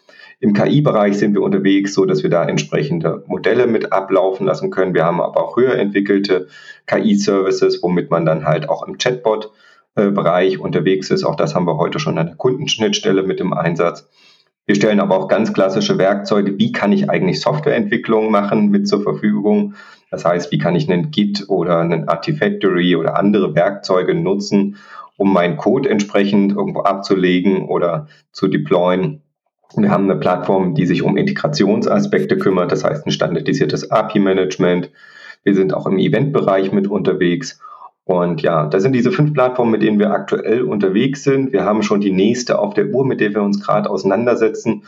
Im 0.41 0.53
KI-Bereich 0.53 1.19
sind 1.19 1.35
wir 1.35 1.43
unterwegs, 1.43 1.95
so 1.95 2.05
dass 2.05 2.23
wir 2.23 2.31
da 2.31 2.45
entsprechende 2.45 3.25
Modelle 3.27 3.67
mit 3.67 3.93
ablaufen 3.93 4.47
lassen 4.47 4.71
können. 4.71 4.95
Wir 4.95 5.05
haben 5.05 5.21
aber 5.21 5.43
auch 5.43 5.57
höher 5.57 5.75
entwickelte 5.75 6.47
KI-Services, 6.87 7.83
womit 7.83 8.11
man 8.11 8.25
dann 8.25 8.45
halt 8.45 8.69
auch 8.69 8.87
im 8.87 8.99
Chatbot-Bereich 8.99 10.61
unterwegs 10.61 11.11
ist. 11.11 11.25
Auch 11.25 11.35
das 11.35 11.57
haben 11.57 11.67
wir 11.67 11.77
heute 11.77 11.99
schon 11.99 12.19
an 12.19 12.27
der 12.27 12.37
Kundenschnittstelle 12.37 13.25
mit 13.25 13.41
im 13.41 13.53
Einsatz. 13.53 14.09
Wir 14.69 14.75
stellen 14.75 15.01
aber 15.01 15.17
auch 15.17 15.29
ganz 15.29 15.55
klassische 15.55 15.97
Werkzeuge. 15.97 16.59
Wie 16.59 16.73
kann 16.73 16.93
ich 16.93 17.09
eigentlich 17.09 17.41
Softwareentwicklung 17.41 18.31
machen 18.31 18.69
mit 18.69 18.87
zur 18.87 19.03
Verfügung? 19.03 19.73
Das 20.11 20.27
heißt, 20.27 20.53
wie 20.53 20.59
kann 20.59 20.77
ich 20.77 20.91
einen 20.91 21.11
Git 21.11 21.49
oder 21.49 21.79
einen 21.79 22.07
Artifactory 22.07 22.95
oder 22.95 23.19
andere 23.19 23.55
Werkzeuge 23.55 24.15
nutzen, 24.15 24.77
um 25.17 25.33
meinen 25.33 25.57
Code 25.57 25.89
entsprechend 25.89 26.53
irgendwo 26.53 26.81
abzulegen 26.81 27.67
oder 27.67 28.09
zu 28.31 28.47
deployen? 28.47 29.23
Wir 29.75 29.91
haben 29.91 30.05
eine 30.05 30.21
Plattform, 30.21 30.75
die 30.75 30.85
sich 30.85 31.03
um 31.03 31.17
Integrationsaspekte 31.17 32.37
kümmert, 32.37 32.71
das 32.71 32.85
heißt 32.85 33.07
ein 33.07 33.11
standardisiertes 33.11 33.91
API-Management. 33.91 34.91
Wir 35.45 35.55
sind 35.55 35.73
auch 35.73 35.87
im 35.87 35.99
Eventbereich 35.99 36.73
mit 36.73 36.89
unterwegs 36.89 37.59
und 38.09 38.41
ja, 38.41 38.65
das 38.65 38.85
sind 38.85 38.95
diese 38.95 39.13
fünf 39.13 39.35
Plattformen, 39.35 39.71
mit 39.71 39.83
denen 39.83 39.99
wir 39.99 40.11
aktuell 40.11 40.63
unterwegs 40.63 41.25
sind. 41.25 41.53
Wir 41.53 41.67
haben 41.67 41.83
schon 41.83 42.01
die 42.01 42.11
nächste 42.11 42.59
auf 42.59 42.73
der 42.73 42.87
Uhr, 42.87 43.05
mit 43.05 43.21
der 43.21 43.35
wir 43.35 43.43
uns 43.43 43.63
gerade 43.63 43.91
auseinandersetzen. 43.91 44.85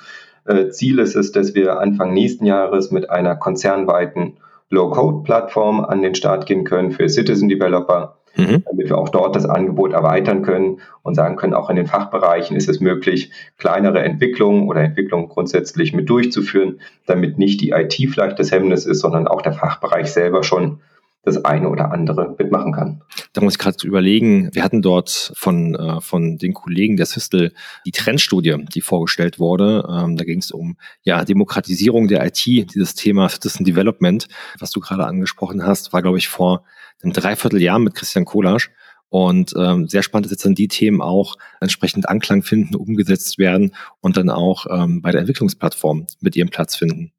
Äh, 0.47 0.71
Ziel 0.71 0.99
ist 0.99 1.17
es, 1.17 1.31
dass 1.31 1.55
wir 1.55 1.81
Anfang 1.81 2.15
nächsten 2.15 2.47
Jahres 2.47 2.91
mit 2.91 3.11
einer 3.11 3.37
konzernweiten 3.37 4.39
Low-Code-Plattform 4.71 5.85
an 5.85 6.01
den 6.01 6.15
Start 6.15 6.47
gehen 6.47 6.65
können 6.65 6.93
für 6.93 7.11
Citizen 7.11 7.51
Developer. 7.51 8.17
mhm. 8.37 8.63
damit 8.65 8.89
wir 8.89 8.97
auch 8.97 9.11
dort 9.11 9.37
das 9.37 9.45
Angebot 9.45 9.93
erweitern 9.93 10.41
können 10.41 10.81
und 11.03 11.15
sagen 11.15 11.37
können, 11.37 11.53
auch 11.53 11.69
in 11.69 11.77
den 11.77 11.89
Fachbereichen 11.89 12.57
ist 12.57 12.71
es 12.71 12.81
möglich, 12.81 13.33
kleinere 13.59 14.01
Entwicklungen 14.01 14.67
oder 14.67 14.81
Entwicklungen 14.81 15.29
grundsätzlich 15.29 15.93
mit 15.93 16.09
durchzuführen, 16.09 16.81
damit 17.05 17.39
nicht 17.39 17.61
die 17.61 17.73
IT 17.73 17.93
vielleicht 17.93 18.39
das 18.39 18.51
Hemmnis 18.51 18.87
ist, 18.87 19.01
sondern 19.01 19.29
auch 19.29 19.43
der 19.43 19.53
Fachbereich 19.53 20.11
selber 20.11 20.43
schon 20.43 20.81
das 21.23 21.45
eine 21.45 21.69
oder 21.69 21.93
andere 21.93 22.35
mitmachen 22.39 22.73
kann. 22.73 23.03
Da 23.33 23.43
muss 23.43 23.55
ich 23.55 23.59
gerade 23.59 23.87
überlegen, 23.87 24.49
wir 24.53 24.65
hatten 24.65 24.81
dort 24.81 25.33
von, 25.35 25.75
äh, 25.75 26.01
von 26.01 26.39
den 26.39 26.55
Kollegen 26.55 26.97
der 26.97 27.07
Systel 27.07 27.53
die 27.85 27.91
Trendstudie, 27.91 28.57
die 28.75 28.81
vorgestellt 28.81 29.39
wurde. 29.39 29.87
Ähm, 29.91 30.17
da 30.17 30.25
ging 30.25 30.39
es 30.39 30.51
um 30.51 30.77
ja, 31.03 31.25
Demokratisierung 31.25 32.09
der 32.09 32.25
IT, 32.27 32.47
dieses 32.47 32.95
Thema 32.95 33.29
Citizen 33.29 33.65
Development, 33.65 34.29
was 34.59 34.71
du 34.71 34.81
gerade 34.81 35.07
angesprochen 35.07 35.65
hast, 35.65 35.93
war, 35.93 36.01
glaube 36.03 36.19
ich, 36.19 36.29
vor 36.29 36.65
einem 37.03 37.13
Dreivierteljahr 37.13 37.79
mit 37.79 37.95
Christian 37.95 38.25
Kolasch. 38.25 38.71
Und 39.11 39.53
ähm, 39.59 39.89
sehr 39.89 40.05
spannend 40.05 40.27
ist 40.27 40.33
jetzt 40.33 40.47
dann 40.47 40.55
die 40.55 40.69
Themen 40.69 41.03
auch 41.03 41.37
entsprechend 41.61 42.09
Anklang 42.09 42.43
finden, 42.43 42.77
umgesetzt 42.77 43.39
werden 43.39 43.75
und 44.01 44.17
dann 44.17 44.31
auch 44.31 44.67
ähm, 44.71 45.03
bei 45.03 45.11
der 45.11 45.21
Entwicklungsplattform 45.21 46.07
mit 46.21 46.37
ihrem 46.37 46.49
Platz 46.49 46.77
finden. 46.77 47.13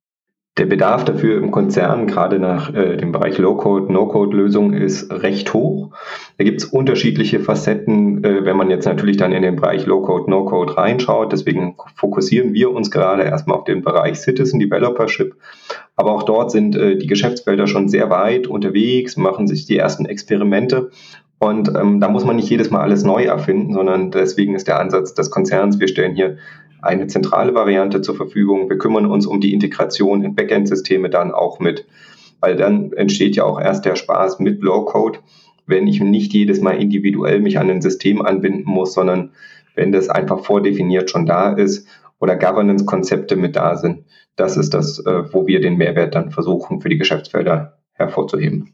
Der 0.57 0.65
Bedarf 0.65 1.05
dafür 1.05 1.37
im 1.37 1.49
Konzern, 1.49 2.07
gerade 2.07 2.37
nach 2.37 2.73
äh, 2.73 2.97
dem 2.97 3.13
Bereich 3.13 3.37
Low-Code, 3.37 3.91
No-Code-Lösungen, 3.91 4.73
ist 4.73 5.09
recht 5.09 5.53
hoch. 5.53 5.91
Da 6.37 6.43
gibt 6.43 6.61
es 6.61 6.65
unterschiedliche 6.65 7.39
Facetten, 7.39 8.21
äh, 8.25 8.43
wenn 8.43 8.57
man 8.57 8.69
jetzt 8.69 8.85
natürlich 8.85 9.15
dann 9.15 9.31
in 9.31 9.43
den 9.43 9.55
Bereich 9.55 9.85
Low-Code, 9.85 10.29
No-Code 10.29 10.75
reinschaut. 10.75 11.31
Deswegen 11.31 11.77
fokussieren 11.95 12.53
wir 12.53 12.71
uns 12.71 12.91
gerade 12.91 13.23
erstmal 13.23 13.59
auf 13.59 13.63
den 13.63 13.81
Bereich 13.81 14.19
Citizen 14.19 14.59
Developership. 14.59 15.35
Aber 15.95 16.11
auch 16.11 16.23
dort 16.23 16.51
sind 16.51 16.75
äh, 16.75 16.97
die 16.97 17.07
Geschäftsfelder 17.07 17.65
schon 17.65 17.87
sehr 17.87 18.09
weit 18.09 18.45
unterwegs, 18.45 19.15
machen 19.15 19.47
sich 19.47 19.65
die 19.65 19.77
ersten 19.77 20.05
Experimente. 20.05 20.91
Und 21.39 21.69
ähm, 21.69 22.01
da 22.01 22.09
muss 22.09 22.25
man 22.25 22.35
nicht 22.35 22.49
jedes 22.49 22.71
Mal 22.71 22.81
alles 22.81 23.05
neu 23.05 23.23
erfinden, 23.23 23.73
sondern 23.73 24.11
deswegen 24.11 24.53
ist 24.53 24.67
der 24.67 24.79
Ansatz 24.81 25.13
des 25.13 25.31
Konzerns, 25.31 25.79
wir 25.79 25.87
stellen 25.87 26.13
hier 26.13 26.37
eine 26.81 27.07
zentrale 27.07 27.53
Variante 27.53 28.01
zur 28.01 28.15
Verfügung. 28.15 28.69
Wir 28.69 28.77
kümmern 28.77 29.05
uns 29.05 29.25
um 29.25 29.39
die 29.39 29.53
Integration 29.53 30.23
in 30.23 30.35
Backend-Systeme 30.35 31.09
dann 31.09 31.31
auch 31.31 31.59
mit, 31.59 31.85
weil 32.39 32.55
dann 32.55 32.91
entsteht 32.93 33.35
ja 33.35 33.43
auch 33.43 33.59
erst 33.59 33.85
der 33.85 33.95
Spaß 33.95 34.39
mit 34.39 34.61
Low-Code, 34.61 35.19
wenn 35.67 35.87
ich 35.87 36.01
nicht 36.01 36.33
jedes 36.33 36.61
Mal 36.61 36.81
individuell 36.81 37.39
mich 37.39 37.59
an 37.59 37.69
ein 37.69 37.81
System 37.81 38.21
anbinden 38.21 38.65
muss, 38.65 38.93
sondern 38.93 39.31
wenn 39.75 39.91
das 39.91 40.09
einfach 40.09 40.43
vordefiniert 40.43 41.09
schon 41.09 41.25
da 41.25 41.53
ist 41.53 41.87
oder 42.19 42.35
Governance-Konzepte 42.35 43.35
mit 43.35 43.55
da 43.55 43.75
sind. 43.77 44.05
Das 44.35 44.57
ist 44.57 44.73
das, 44.73 44.99
äh, 44.99 45.33
wo 45.33 45.47
wir 45.47 45.61
den 45.61 45.77
Mehrwert 45.77 46.15
dann 46.15 46.31
versuchen, 46.31 46.81
für 46.81 46.89
die 46.89 46.97
Geschäftsfelder 46.97 47.77
hervorzuheben. 47.93 48.73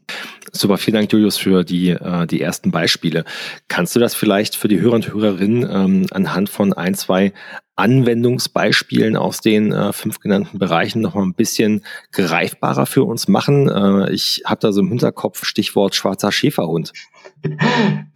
Super, 0.52 0.78
vielen 0.78 0.94
Dank, 0.94 1.12
Julius, 1.12 1.36
für 1.36 1.64
die, 1.64 1.90
äh, 1.90 2.26
die 2.26 2.40
ersten 2.40 2.70
Beispiele. 2.70 3.24
Kannst 3.68 3.94
du 3.94 4.00
das 4.00 4.14
vielleicht 4.14 4.56
für 4.56 4.68
die 4.68 4.80
Hörer 4.80 4.94
und 4.94 5.12
Hörerinnen 5.12 5.68
ähm, 5.70 6.06
anhand 6.10 6.48
von 6.48 6.72
ein, 6.72 6.94
zwei 6.94 7.32
Anwendungsbeispielen 7.78 9.16
aus 9.16 9.40
den 9.40 9.72
äh, 9.72 9.92
fünf 9.92 10.20
genannten 10.20 10.58
Bereichen 10.58 11.00
noch 11.00 11.14
mal 11.14 11.22
ein 11.22 11.34
bisschen 11.34 11.82
greifbarer 12.12 12.86
für 12.86 13.04
uns 13.04 13.28
machen? 13.28 13.68
Äh, 13.68 14.12
ich 14.12 14.42
habe 14.44 14.60
da 14.60 14.72
so 14.72 14.80
im 14.80 14.88
Hinterkopf 14.88 15.44
Stichwort 15.44 15.94
schwarzer 15.94 16.32
Schäferhund. 16.32 16.92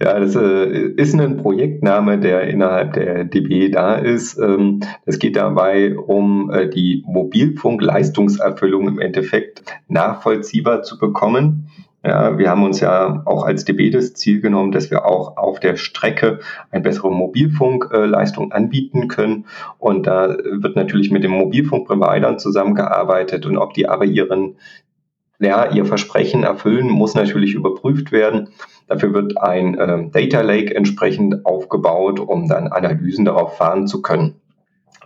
Ja, 0.00 0.18
das 0.18 0.34
äh, 0.34 0.88
ist 0.96 1.14
ein 1.14 1.36
Projektname, 1.36 2.18
der 2.18 2.48
innerhalb 2.48 2.94
der 2.94 3.24
DB 3.24 3.68
da 3.68 3.94
ist. 3.94 4.36
Ähm, 4.38 4.80
es 5.06 5.18
geht 5.18 5.36
dabei 5.36 5.96
um 5.96 6.50
äh, 6.50 6.68
die 6.68 7.04
Mobilfunkleistungserfüllung 7.06 8.88
im 8.88 8.98
Endeffekt 8.98 9.62
nachvollziehbar 9.86 10.82
zu 10.82 10.98
bekommen. 10.98 11.68
Ja, 12.04 12.36
wir 12.36 12.50
haben 12.50 12.64
uns 12.64 12.80
ja 12.80 13.22
auch 13.26 13.44
als 13.44 13.64
DB 13.64 13.90
das 13.90 14.14
Ziel 14.14 14.40
genommen, 14.40 14.72
dass 14.72 14.90
wir 14.90 15.06
auch 15.06 15.36
auf 15.36 15.60
der 15.60 15.76
Strecke 15.76 16.40
eine 16.70 16.82
bessere 16.82 17.12
Mobilfunkleistung 17.12 18.50
anbieten 18.50 19.06
können. 19.06 19.46
Und 19.78 20.08
da 20.08 20.36
wird 20.36 20.74
natürlich 20.74 21.12
mit 21.12 21.22
den 21.22 21.30
Mobilfunkprovidern 21.30 22.40
zusammengearbeitet 22.40 23.46
und 23.46 23.56
ob 23.56 23.74
die 23.74 23.88
aber 23.88 24.04
ihren 24.04 24.56
ja, 25.38 25.70
ihr 25.72 25.84
Versprechen 25.84 26.44
erfüllen, 26.44 26.88
muss 26.88 27.14
natürlich 27.14 27.54
überprüft 27.54 28.12
werden. 28.12 28.50
Dafür 28.86 29.12
wird 29.12 29.38
ein 29.38 29.76
äh, 29.76 30.08
Data 30.10 30.40
Lake 30.40 30.74
entsprechend 30.74 31.44
aufgebaut, 31.44 32.20
um 32.20 32.48
dann 32.48 32.68
Analysen 32.68 33.24
darauf 33.24 33.56
fahren 33.56 33.86
zu 33.86 34.02
können. 34.02 34.36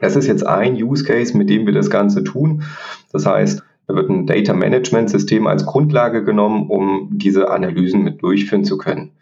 Das 0.00 0.14
ist 0.14 0.26
jetzt 0.26 0.46
ein 0.46 0.74
Use 0.74 1.04
Case, 1.04 1.36
mit 1.36 1.48
dem 1.48 1.64
wir 1.66 1.72
das 1.72 1.88
Ganze 1.88 2.22
tun. 2.22 2.64
Das 3.12 3.24
heißt, 3.24 3.62
da 3.86 3.94
wird 3.94 4.10
ein 4.10 4.26
Data 4.26 4.52
Management 4.52 5.10
System 5.10 5.46
als 5.46 5.64
Grundlage 5.64 6.24
genommen, 6.24 6.68
um 6.68 7.08
diese 7.12 7.50
Analysen 7.50 8.02
mit 8.02 8.22
durchführen 8.22 8.64
zu 8.64 8.78
können. 8.78 9.12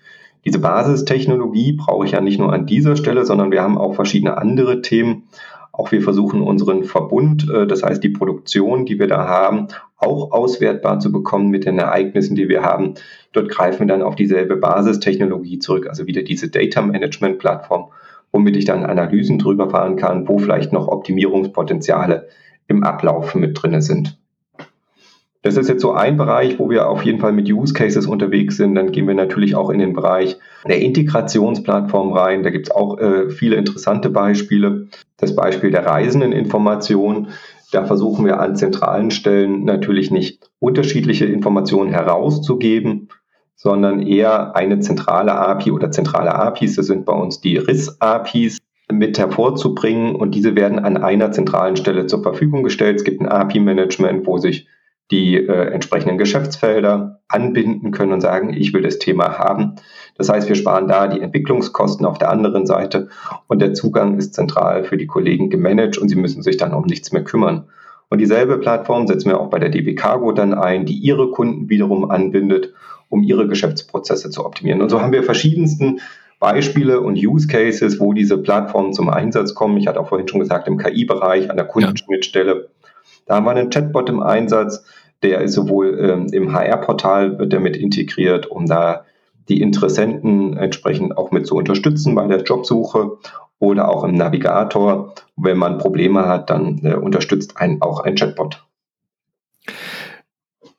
Diese 0.45 0.59
Basistechnologie 0.59 1.73
brauche 1.73 2.05
ich 2.05 2.13
ja 2.13 2.21
nicht 2.21 2.39
nur 2.39 2.53
an 2.53 2.67
dieser 2.67 2.97
Stelle, 2.97 3.25
sondern 3.25 3.51
wir 3.51 3.63
haben 3.63 3.79
auch 3.79 3.95
verschiedene 3.95 4.37
andere 4.37 4.83
Themen. 4.83 5.25
Auch 5.73 5.91
wir 5.91 6.03
versuchen 6.03 6.43
unseren 6.43 6.85
Verbund, 6.85 7.51
äh, 7.51 7.67
das 7.67 7.83
heißt 7.83 8.03
die 8.03 8.11
Produktion, 8.11 8.87
die 8.87 8.99
wir 8.99 9.09
da 9.09 9.27
haben, 9.27 9.69
auch 9.97 10.31
auswertbar 10.33 11.01
zu 11.01 11.11
bekommen 11.11 11.49
mit 11.49 11.65
den 11.65 11.79
Ereignissen, 11.79 12.37
die 12.37 12.49
wir 12.49 12.63
haben. 12.63 12.95
Dort 13.33 13.49
greifen 13.49 13.81
wir 13.81 13.87
dann 13.87 14.03
auf 14.03 14.15
dieselbe 14.15 14.57
Basistechnologie 14.57 15.59
zurück, 15.59 15.89
also 15.89 16.07
wieder 16.07 16.23
diese 16.23 16.49
Data 16.49 16.81
Management 16.81 17.39
Plattform, 17.39 17.91
womit 18.31 18.57
ich 18.57 18.67
dann 18.67 18.85
Analysen 18.85 19.39
drüber 19.39 19.71
fahren 19.71 19.97
kann, 19.97 20.29
wo 20.29 20.39
vielleicht 20.39 20.73
noch 20.73 20.87
Optimierungspotenziale 20.87 22.29
im 22.69 22.85
Ablauf 22.85 23.35
mit 23.35 23.61
drinne 23.61 23.83
sind. 23.83 24.19
Das 25.45 25.59
ist 25.59 25.69
jetzt 25.69 25.83
so 25.83 25.93
ein 25.93 26.17
Bereich, 26.17 26.59
wo 26.59 26.71
wir 26.71 26.89
auf 26.89 27.05
jeden 27.05 27.21
Fall 27.21 27.33
mit 27.33 27.53
Use 27.53 27.75
Cases 27.75 28.07
unterwegs 28.07 28.57
sind. 28.57 28.77
Dann 28.77 28.93
gehen 28.93 29.07
wir 29.07 29.15
natürlich 29.15 29.55
auch 29.55 29.69
in 29.69 29.79
den 29.79 29.93
Bereich 29.93 30.39
der 30.67 30.81
Integrationsplattform 30.81 32.15
rein. 32.15 32.43
Da 32.43 32.49
gibt 32.49 32.69
es 32.69 32.75
auch 32.75 32.99
äh, 32.99 33.29
viele 33.29 33.57
interessante 33.57 34.09
Beispiele. 34.09 34.89
Das 35.19 35.37
Beispiel 35.37 35.71
der 35.71 35.85
Reisendeninformation. 35.85 37.29
Da 37.73 37.85
versuchen 37.85 38.25
wir 38.25 38.41
an 38.41 38.57
zentralen 38.57 39.11
Stellen 39.11 39.65
natürlich 39.65 40.11
nicht 40.11 40.51
unterschiedliche 40.61 41.27
Informationen 41.27 41.91
herauszugeben, 41.91 43.11
sondern 43.55 44.01
eher 44.01 44.57
eine 44.57 44.81
zentrale 44.81 45.35
API 45.35 45.73
oder 45.73 45.91
zentrale 45.91 46.35
APIs, 46.35 46.77
das 46.77 46.87
sind 46.87 47.05
bei 47.05 47.13
uns 47.13 47.43
die 47.43 47.59
RIS-APIs, 47.59 48.59
mit 48.91 49.19
hervorzubringen 49.19 50.15
und 50.15 50.35
diese 50.35 50.57
werden 50.57 50.79
an 50.79 50.97
einer 50.97 51.33
zentralen 51.33 51.77
Stelle 51.77 52.07
zur 52.07 52.23
Verfügung 52.23 52.63
gestellt. 52.63 52.97
Es 52.97 53.05
gibt 53.05 53.21
ein 53.21 53.29
API-Management, 53.29 54.27
wo 54.27 54.39
sich 54.39 54.69
die 55.11 55.37
äh, 55.37 55.73
entsprechenden 55.73 56.19
Geschäftsfelder 56.19 57.21
anbinden 57.29 57.91
können 57.91 58.13
und 58.13 58.21
sagen, 58.21 58.53
ich 58.55 58.73
will 58.73 58.83
das 58.83 58.99
Thema 58.99 59.39
haben. 59.39 59.77
Das 60.17 60.29
heißt, 60.29 60.49
wir 60.49 60.57
sparen 60.57 60.89
da 60.89 61.09
die 61.09 61.21
Entwicklungskosten 61.21 62.07
auf 62.07 62.19
der 62.19 62.31
anderen 62.31 62.67
Seite 62.67 63.09
und 63.47 63.61
der 63.61 63.75
Zugang 63.75 64.17
ist 64.17 64.35
zentral 64.35 64.85
für 64.85 64.97
die 64.97 65.07
Kollegen 65.07 65.51
gemanagt 65.51 65.99
und 65.99 66.09
sie 66.09 66.17
müssen 66.17 66.43
sich 66.43 66.57
dann 66.57 66.73
um 66.73 66.85
nichts 66.85 67.13
mehr 67.13 67.25
kümmern. 67.25 67.69
Und 68.09 68.19
dieselbe 68.19 68.59
Plattform 68.59 69.07
setzen 69.07 69.31
wir 69.31 69.41
auch 69.41 69.51
bei 69.51 69.59
der 69.59 69.71
DB 69.71 69.95
Cargo 69.95 70.33
dann 70.33 70.55
ein, 70.55 70.87
die 70.87 70.95
ihre 70.95 71.31
Kunden 71.31 71.69
wiederum 71.69 72.11
anbindet, 72.11 72.73
um 73.09 73.23
ihre 73.23 73.49
Geschäftsprozesse 73.49 74.31
zu 74.31 74.45
optimieren. 74.47 74.83
Und 74.83 74.91
so 74.91 75.01
haben 75.01 75.13
wir 75.13 75.23
verschiedensten 75.23 76.01
Beispiele 76.39 77.01
und 77.01 77.17
Use 77.17 77.49
Cases, 77.49 77.99
wo 78.01 78.13
diese 78.13 78.39
Plattformen 78.39 78.93
zum 78.93 79.09
Einsatz 79.09 79.55
kommen. 79.55 79.79
Ich 79.79 79.87
hatte 79.87 80.01
auch 80.01 80.09
vorhin 80.09 80.29
schon 80.29 80.41
gesagt, 80.41 80.69
im 80.69 80.79
KI-Bereich, 80.79 81.51
an 81.51 81.57
der 81.57 81.67
Kundenschnittstelle. 81.67 82.69
Da 83.27 83.37
haben 83.37 83.45
wir 83.45 83.53
einen 83.53 83.71
Chatbot 83.71 84.09
im 84.09 84.23
Einsatz, 84.23 84.85
der 85.23 85.41
ist 85.41 85.55
sowohl 85.55 85.99
ähm, 85.99 86.27
im 86.33 86.53
HR-Portal 86.53 87.39
wird 87.39 87.53
der 87.53 87.61
mit 87.61 87.77
integriert, 87.77 88.47
um 88.47 88.67
da 88.67 89.05
die 89.49 89.61
Interessenten 89.61 90.57
entsprechend 90.57 91.17
auch 91.17 91.31
mit 91.31 91.47
zu 91.47 91.57
unterstützen 91.57 92.15
bei 92.15 92.27
der 92.27 92.43
Jobsuche 92.43 93.19
oder 93.59 93.89
auch 93.89 94.05
im 94.05 94.15
Navigator. 94.15 95.15
Wenn 95.37 95.59
man 95.59 95.79
Probleme 95.79 96.27
hat, 96.27 96.51
dann 96.51 96.81
äh, 96.85 96.95
unterstützt 96.95 97.57
einen 97.57 97.81
auch 97.83 98.01
ein 98.01 98.17
Chatbot. 98.17 98.65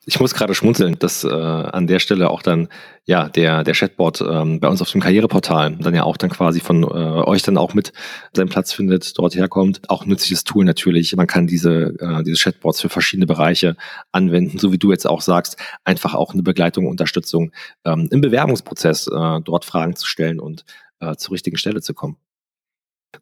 Ich 0.07 0.19
muss 0.19 0.35
gerade 0.35 0.53
schmunzeln, 0.53 0.99
dass 0.99 1.23
äh, 1.23 1.29
an 1.29 1.87
der 1.87 1.97
Stelle 1.99 2.29
auch 2.29 2.43
dann 2.43 2.67
ja 3.05 3.27
der 3.27 3.63
der 3.63 3.73
Chatbot 3.73 4.21
ähm, 4.21 4.59
bei 4.59 4.67
uns 4.67 4.81
auf 4.81 4.91
dem 4.91 5.01
Karriereportal 5.01 5.77
dann 5.77 5.95
ja 5.95 6.03
auch 6.03 6.17
dann 6.17 6.29
quasi 6.29 6.59
von 6.59 6.83
äh, 6.83 6.85
euch 6.85 7.41
dann 7.41 7.57
auch 7.57 7.73
mit 7.73 7.91
seinen 8.33 8.49
Platz 8.49 8.71
findet, 8.71 9.17
dort 9.17 9.35
herkommt. 9.35 9.81
Auch 9.89 10.05
nützliches 10.05 10.43
Tool 10.43 10.63
natürlich. 10.63 11.15
Man 11.15 11.25
kann 11.25 11.47
diese 11.47 11.95
äh, 11.99 12.23
diese 12.23 12.37
Chatbots 12.37 12.81
für 12.81 12.89
verschiedene 12.89 13.25
Bereiche 13.25 13.77
anwenden, 14.11 14.59
so 14.59 14.71
wie 14.71 14.77
du 14.77 14.91
jetzt 14.91 15.07
auch 15.07 15.21
sagst, 15.21 15.57
einfach 15.83 16.13
auch 16.13 16.33
eine 16.33 16.43
Begleitung, 16.43 16.87
Unterstützung 16.87 17.51
ähm, 17.83 18.07
im 18.11 18.21
Bewerbungsprozess 18.21 19.07
äh, 19.07 19.41
dort 19.41 19.65
Fragen 19.65 19.95
zu 19.95 20.05
stellen 20.05 20.39
und 20.39 20.65
äh, 20.99 21.15
zur 21.15 21.33
richtigen 21.33 21.57
Stelle 21.57 21.81
zu 21.81 21.95
kommen. 21.95 22.17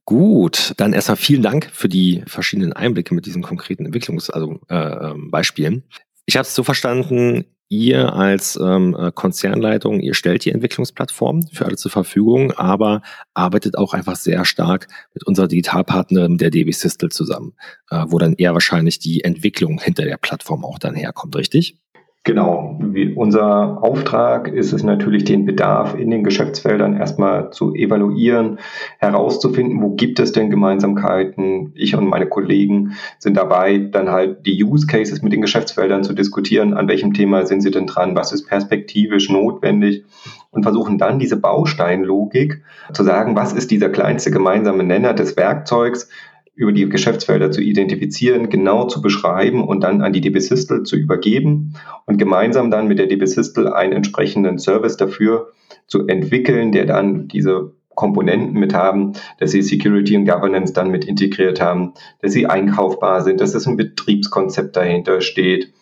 Gut, 0.05 0.73
dann 0.77 0.93
erstmal 0.93 1.17
vielen 1.17 1.43
Dank 1.43 1.69
für 1.71 1.87
die 1.87 2.23
verschiedenen 2.27 2.73
Einblicke 2.73 3.13
mit 3.13 3.25
diesen 3.25 3.41
konkreten 3.41 3.85
Entwicklungs-, 3.85 4.31
also 4.31 4.59
äh, 4.69 4.75
ähm, 4.75 5.31
Beispielen. 5.31 5.83
Ich 6.25 6.37
habe 6.37 6.43
es 6.43 6.55
so 6.55 6.63
verstanden, 6.63 7.45
ihr 7.69 8.13
als 8.13 8.55
ähm, 8.55 8.95
äh, 8.97 9.11
Konzernleitung, 9.11 9.99
ihr 9.99 10.13
stellt 10.13 10.45
die 10.45 10.51
Entwicklungsplattform 10.51 11.47
für 11.47 11.65
alle 11.65 11.75
zur 11.75 11.91
Verfügung, 11.91 12.51
aber 12.51 13.01
arbeitet 13.33 13.77
auch 13.77 13.93
einfach 13.93 14.15
sehr 14.15 14.45
stark 14.45 14.87
mit 15.13 15.25
unserer 15.25 15.47
Digitalpartnerin 15.47 16.37
der 16.37 16.51
DB 16.51 16.71
Systel 16.71 17.09
zusammen, 17.09 17.53
äh, 17.89 18.05
wo 18.07 18.19
dann 18.19 18.33
eher 18.33 18.53
wahrscheinlich 18.53 18.99
die 18.99 19.23
Entwicklung 19.23 19.81
hinter 19.81 20.05
der 20.05 20.17
Plattform 20.17 20.63
auch 20.63 20.77
dann 20.77 20.95
herkommt, 20.95 21.35
richtig? 21.35 21.82
Genau. 22.25 22.77
Wie 22.79 23.13
unser 23.13 23.83
Auftrag 23.83 24.47
ist 24.47 24.71
es 24.71 24.81
natürlich, 24.81 25.25
den 25.25 25.45
Bedarf 25.45 25.93
in 25.93 26.09
den 26.09 26.23
Geschäftsfeldern 26.23 26.95
erstmal 26.95 27.51
zu 27.51 27.75
evaluieren, 27.75 28.59
herauszufinden, 28.97 29.81
wo 29.81 29.89
gibt 29.89 30.21
es 30.21 30.31
denn 30.31 30.49
Gemeinsamkeiten. 30.49 31.73
Ich 31.75 31.97
und 31.97 32.07
meine 32.07 32.27
Kollegen 32.27 32.93
sind 33.19 33.35
dabei, 33.35 33.77
dann 33.77 34.09
halt 34.09 34.45
die 34.45 34.63
Use 34.63 34.87
Cases 34.87 35.21
mit 35.21 35.33
den 35.33 35.41
Geschäftsfeldern 35.41 36.05
zu 36.05 36.13
diskutieren. 36.13 36.73
An 36.73 36.87
welchem 36.87 37.13
Thema 37.13 37.45
sind 37.45 37.59
sie 37.59 37.71
denn 37.71 37.87
dran? 37.87 38.15
Was 38.15 38.31
ist 38.31 38.47
perspektivisch 38.47 39.29
notwendig? 39.29 40.05
Und 40.49 40.63
versuchen 40.63 40.97
dann 40.97 41.19
diese 41.19 41.35
Bausteinlogik 41.35 42.61
zu 42.93 43.03
sagen, 43.03 43.35
was 43.35 43.51
ist 43.51 43.69
dieser 43.69 43.89
kleinste 43.89 44.31
gemeinsame 44.31 44.83
Nenner 44.83 45.13
des 45.13 45.35
Werkzeugs? 45.35 46.07
Über 46.55 46.71
die 46.71 46.87
Geschäftsfelder 46.87 47.51
zu 47.51 47.61
identifizieren, 47.61 48.49
genau 48.49 48.85
zu 48.85 49.01
beschreiben 49.01 49.67
und 49.67 49.83
dann 49.83 50.01
an 50.01 50.13
die 50.13 50.21
DB 50.21 50.39
Systel 50.39 50.83
zu 50.83 50.95
übergeben 50.95 51.73
und 52.05 52.17
gemeinsam 52.17 52.69
dann 52.69 52.87
mit 52.87 52.99
der 52.99 53.07
DB 53.07 53.25
Systel 53.25 53.67
einen 53.67 53.93
entsprechenden 53.93 54.59
Service 54.59 54.97
dafür 54.97 55.51
zu 55.87 56.07
entwickeln, 56.07 56.71
der 56.71 56.85
dann 56.85 57.27
diese 57.27 57.73
Komponenten 57.95 58.59
mit 58.59 58.73
haben, 58.73 59.13
dass 59.39 59.51
sie 59.51 59.61
Security 59.61 60.15
und 60.15 60.25
Governance 60.25 60.73
dann 60.73 60.89
mit 60.89 61.05
integriert 61.05 61.61
haben, 61.61 61.93
dass 62.21 62.33
sie 62.33 62.47
einkaufbar 62.47 63.21
sind, 63.21 63.41
dass 63.41 63.55
es 63.55 63.67
ein 63.67 63.77
Betriebskonzept 63.77 64.75
dahinter 64.75 65.21
steht, 65.21 65.73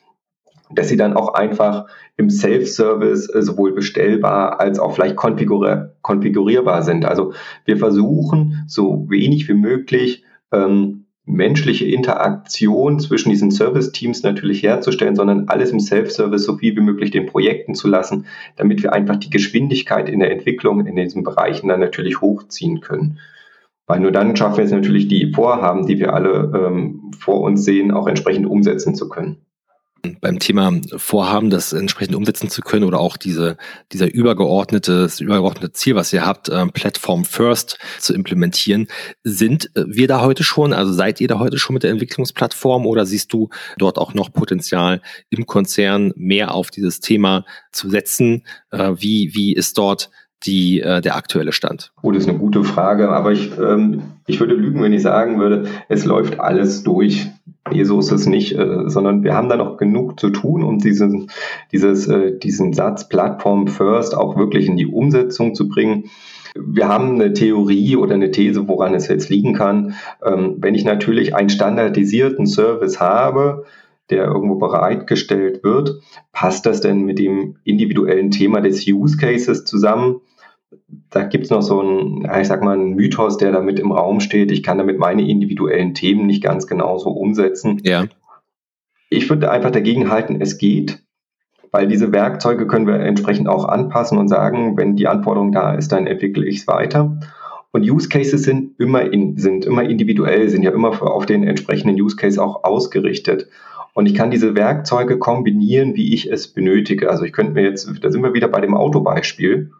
dass 0.74 0.88
sie 0.88 0.98
dann 0.98 1.14
auch 1.14 1.34
einfach 1.34 1.88
im 2.18 2.30
Self-Service 2.30 3.26
sowohl 3.26 3.74
bestellbar 3.74 4.60
als 4.60 4.80
auch 4.80 4.94
vielleicht 4.94 5.16
konfigurierbar 5.16 6.84
sind. 6.84 7.06
Also 7.06 7.34
wir 7.66 7.78
versuchen 7.78 8.64
so 8.68 9.06
wenig 9.10 9.50
wie 9.50 9.54
möglich 9.54 10.24
ähm, 10.52 11.06
menschliche 11.26 11.86
Interaktion 11.86 13.00
zwischen 13.00 13.30
diesen 13.30 13.52
Service-Teams 13.52 14.24
natürlich 14.24 14.64
herzustellen, 14.64 15.16
sondern 15.16 15.48
alles 15.50 15.72
im 15.72 15.80
Self-Service 15.80 16.44
so 16.44 16.58
viel 16.58 16.76
wie 16.76 16.82
möglich 16.82 17.12
den 17.12 17.28
Projekten 17.28 17.76
zu 17.76 17.88
lassen, 17.88 18.26
damit 18.56 18.82
wir 18.84 18.94
einfach 18.94 19.18
die 19.18 19.30
Geschwindigkeit 19.30 20.10
in 20.10 20.20
der 20.20 20.32
Entwicklung 20.32 20.86
in 20.86 20.96
diesen 20.96 21.24
Bereichen 21.24 21.68
dann 21.68 21.80
natürlich 21.80 22.22
hochziehen 22.22 22.82
können. 22.82 23.20
Weil 23.86 24.00
nur 24.00 24.12
dann 24.12 24.36
schaffen 24.36 24.58
wir 24.58 24.66
es 24.66 24.72
natürlich, 24.72 25.08
die 25.08 25.32
Vorhaben, 25.32 25.86
die 25.86 26.00
wir 26.00 26.14
alle 26.14 26.52
ähm, 26.56 27.12
vor 27.18 27.42
uns 27.42 27.64
sehen, 27.64 27.92
auch 27.92 28.08
entsprechend 28.08 28.48
umsetzen 28.48 28.96
zu 28.96 29.10
können 29.10 29.46
beim 30.20 30.40
Thema 30.40 30.72
Vorhaben, 30.96 31.50
das 31.50 31.74
entsprechend 31.74 32.16
umsetzen 32.16 32.50
zu 32.50 32.62
können 32.62 32.86
oder 32.86 33.00
auch 33.00 33.18
diese, 33.18 33.58
dieser 33.92 34.14
übergeordnete, 34.14 35.04
das 35.04 35.20
übergeordnete 35.20 35.74
Ziel, 35.74 35.96
was 35.96 36.14
ihr 36.14 36.26
habt, 36.26 36.50
ähm, 36.50 36.72
Platform 36.72 37.26
First 37.26 37.78
zu 38.00 38.14
implementieren. 38.14 38.88
Sind 39.24 39.70
äh, 39.76 39.84
wir 39.88 40.08
da 40.08 40.22
heute 40.22 40.44
schon, 40.44 40.74
also 40.74 40.92
seid 40.94 41.22
ihr 41.22 41.28
da 41.28 41.40
heute 41.40 41.58
schon 41.58 41.74
mit 41.74 41.84
der 41.84 41.92
Entwicklungsplattform 41.92 42.86
oder 42.86 43.06
siehst 43.06 43.34
du 43.34 43.50
dort 43.78 43.98
auch 43.98 44.14
noch 44.14 44.32
Potenzial 44.32 45.02
im 45.30 45.46
Konzern 45.46 46.14
mehr 46.16 46.54
auf 46.54 46.72
dieses 46.72 47.00
Thema 47.00 47.46
zu 47.72 47.90
setzen? 47.90 48.44
Äh, 48.72 48.94
wie, 48.98 49.32
wie 49.34 49.54
ist 49.54 49.78
dort 49.78 50.10
die, 50.44 50.82
äh, 50.82 51.02
der 51.02 51.16
aktuelle 51.16 51.52
Stand? 51.52 51.92
Oh, 52.02 52.12
das 52.12 52.24
ist 52.24 52.30
eine 52.30 52.40
gute 52.40 52.64
Frage, 52.64 53.10
aber 53.10 53.32
ich, 53.32 53.52
ähm, 53.58 54.02
ich 54.26 54.40
würde 54.40 54.56
lügen, 54.56 54.82
wenn 54.82 54.94
ich 54.94 55.02
sagen 55.02 55.40
würde, 55.40 55.68
es 55.90 56.06
läuft 56.06 56.40
alles 56.40 56.84
durch. 56.84 57.28
Nee, 57.72 57.84
so 57.86 58.00
ist 58.00 58.12
es 58.12 58.26
nicht, 58.26 58.58
äh, 58.58 58.90
sondern 58.90 59.24
wir 59.24 59.34
haben 59.34 59.48
da 59.48 59.56
noch 59.56 59.78
genug 59.78 60.20
zu 60.20 60.30
tun, 60.30 60.64
um 60.64 60.80
diesen, 60.80 61.32
dieses, 61.72 62.08
äh, 62.08 62.38
diesen 62.38 62.74
Satz 62.74 63.08
Plattform 63.08 63.68
First 63.68 64.16
auch 64.16 64.36
wirklich 64.36 64.68
in 64.68 64.76
die 64.76 64.88
Umsetzung 64.88 65.56
zu 65.56 65.70
bringen. 65.70 66.10
Wir 66.56 66.90
haben 66.90 67.16
eine 67.16 67.32
Theorie 67.32 67.96
oder 67.96 68.16
eine 68.16 68.32
These, 68.32 68.68
woran 68.68 68.94
es 68.94 69.08
jetzt 69.08 69.30
liegen 69.30 69.54
kann. 69.54 69.94
Ähm, 70.22 70.58
wenn 70.58 70.76
ich 70.76 70.84
natürlich 70.84 71.34
einen 71.34 71.50
standardisierten 71.50 72.46
Service 72.46 73.00
habe, 73.00 73.64
der 74.10 74.26
irgendwo 74.26 74.56
bereitgestellt 74.56 75.64
wird, 75.64 76.02
passt 76.34 76.66
das 76.66 76.82
denn 76.82 77.04
mit 77.04 77.20
dem 77.20 77.56
individuellen 77.64 78.32
Thema 78.32 78.60
des 78.60 78.86
Use 78.86 79.16
Cases 79.16 79.64
zusammen? 79.64 80.20
Da 81.10 81.24
gibt 81.24 81.46
es 81.46 81.50
noch 81.50 81.62
so 81.62 81.82
einen, 81.82 82.28
ich 82.40 82.48
sag 82.48 82.64
mal, 82.64 82.74
einen 82.74 82.96
Mythos, 82.96 83.38
der 83.38 83.52
damit 83.52 83.80
im 83.80 83.92
Raum 83.92 84.20
steht. 84.20 84.52
Ich 84.52 84.64
kann 84.64 84.78
damit 84.78 84.98
meine 84.98 85.28
individuellen 85.28 85.94
Themen 85.94 86.26
nicht 86.26 86.42
ganz 86.42 86.68
genauso 86.68 87.10
umsetzen. 87.10 87.82
Ja. 87.84 88.06
Ich 89.10 89.30
würde 89.30 89.52
einfach 89.52 89.72
dagegen 89.72 90.10
halten, 90.10 90.40
es 90.40 90.58
geht, 90.58 91.04
weil 91.72 91.88
diese 91.88 92.14
Werkzeuge 92.14 92.66
können 92.66 92.88
wir 92.88 92.96
entsprechend 92.96 93.50
auch 93.50 93.66
anpassen 93.66 94.18
und 94.18 94.30
sagen, 94.30 94.78
wenn 94.78 94.96
die 94.96 95.08
Anforderung 95.08 95.52
da 95.52 95.74
ist, 95.74 95.92
dann 95.92 96.08
entwickle 96.08 96.46
ich 96.46 96.60
es 96.60 96.68
weiter. 96.68 97.20
Und 97.72 97.90
Use 97.90 98.10
Cases 98.10 98.42
sind 98.42 98.80
immer, 98.80 99.02
in, 99.02 99.38
sind 99.38 99.66
immer 99.66 99.84
individuell, 99.84 100.50
sind 100.50 100.64
ja 100.64 100.72
immer 100.72 101.02
auf 101.02 101.26
den 101.26 101.44
entsprechenden 101.44 102.00
Use 102.02 102.16
Case 102.16 102.42
auch 102.42 102.64
ausgerichtet. 102.64 103.48
Und 103.94 104.06
ich 104.06 104.16
kann 104.16 104.32
diese 104.32 104.56
Werkzeuge 104.56 105.20
kombinieren, 105.20 105.96
wie 105.96 106.14
ich 106.14 106.32
es 106.32 106.48
benötige. 106.48 107.10
Also 107.10 107.24
ich 107.24 107.34
könnte 107.34 107.54
mir 107.54 107.64
jetzt, 107.64 107.90
da 108.02 108.10
sind 108.10 108.24
wir 108.24 108.34
wieder 108.34 108.48
bei 108.48 108.62
dem 108.62 108.74
Autobeispiel. 108.74 109.72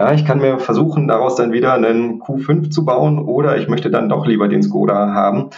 Ja, 0.00 0.14
ich 0.14 0.24
kann 0.24 0.40
mir 0.40 0.58
versuchen, 0.58 1.08
daraus 1.08 1.36
dann 1.36 1.52
wieder 1.52 1.74
einen 1.74 2.22
Q5 2.22 2.70
zu 2.70 2.86
bauen 2.86 3.18
oder 3.18 3.58
ich 3.58 3.68
möchte 3.68 3.90
dann 3.90 4.08
doch 4.08 4.24
lieber 4.26 4.48
den 4.48 4.62
Skoda 4.62 5.12
haben. 5.12 5.50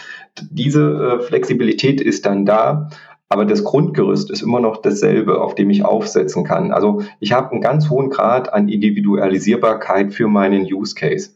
Diese 0.51 0.81
äh, 0.81 1.23
Flexibilität 1.23 2.01
ist 2.01 2.25
dann 2.25 2.45
da, 2.45 2.89
aber 3.29 3.45
das 3.45 3.63
Grundgerüst 3.63 4.29
ist 4.29 4.41
immer 4.41 4.59
noch 4.59 4.81
dasselbe, 4.81 5.39
auf 5.39 5.55
dem 5.55 5.69
ich 5.69 5.85
aufsetzen 5.85 6.43
kann. 6.43 6.73
Also 6.73 7.03
ich 7.21 7.31
habe 7.31 7.51
einen 7.51 7.61
ganz 7.61 7.89
hohen 7.89 8.09
Grad 8.09 8.51
an 8.51 8.67
Individualisierbarkeit 8.67 10.13
für 10.13 10.27
meinen 10.27 10.63
Use 10.65 10.93
Case. 10.93 11.29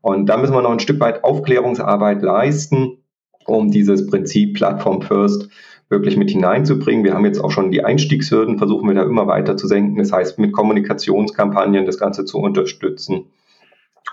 Und 0.00 0.26
da 0.26 0.36
müssen 0.36 0.54
wir 0.54 0.62
noch 0.62 0.70
ein 0.70 0.78
Stück 0.78 1.00
weit 1.00 1.24
Aufklärungsarbeit 1.24 2.22
leisten, 2.22 2.98
um 3.46 3.72
dieses 3.72 4.06
Prinzip 4.06 4.54
Plattform 4.54 5.02
First 5.02 5.48
wirklich 5.88 6.16
mit 6.16 6.30
hineinzubringen. 6.30 7.04
Wir 7.04 7.14
haben 7.14 7.24
jetzt 7.24 7.42
auch 7.42 7.50
schon 7.50 7.70
die 7.70 7.84
Einstiegshürden, 7.84 8.58
versuchen 8.58 8.88
wir 8.88 8.94
da 8.94 9.02
immer 9.02 9.26
weiter 9.26 9.56
zu 9.56 9.66
senken. 9.66 9.96
Das 9.98 10.12
heißt, 10.12 10.38
mit 10.38 10.52
Kommunikationskampagnen 10.52 11.86
das 11.86 11.98
Ganze 11.98 12.24
zu 12.24 12.38
unterstützen 12.38 13.26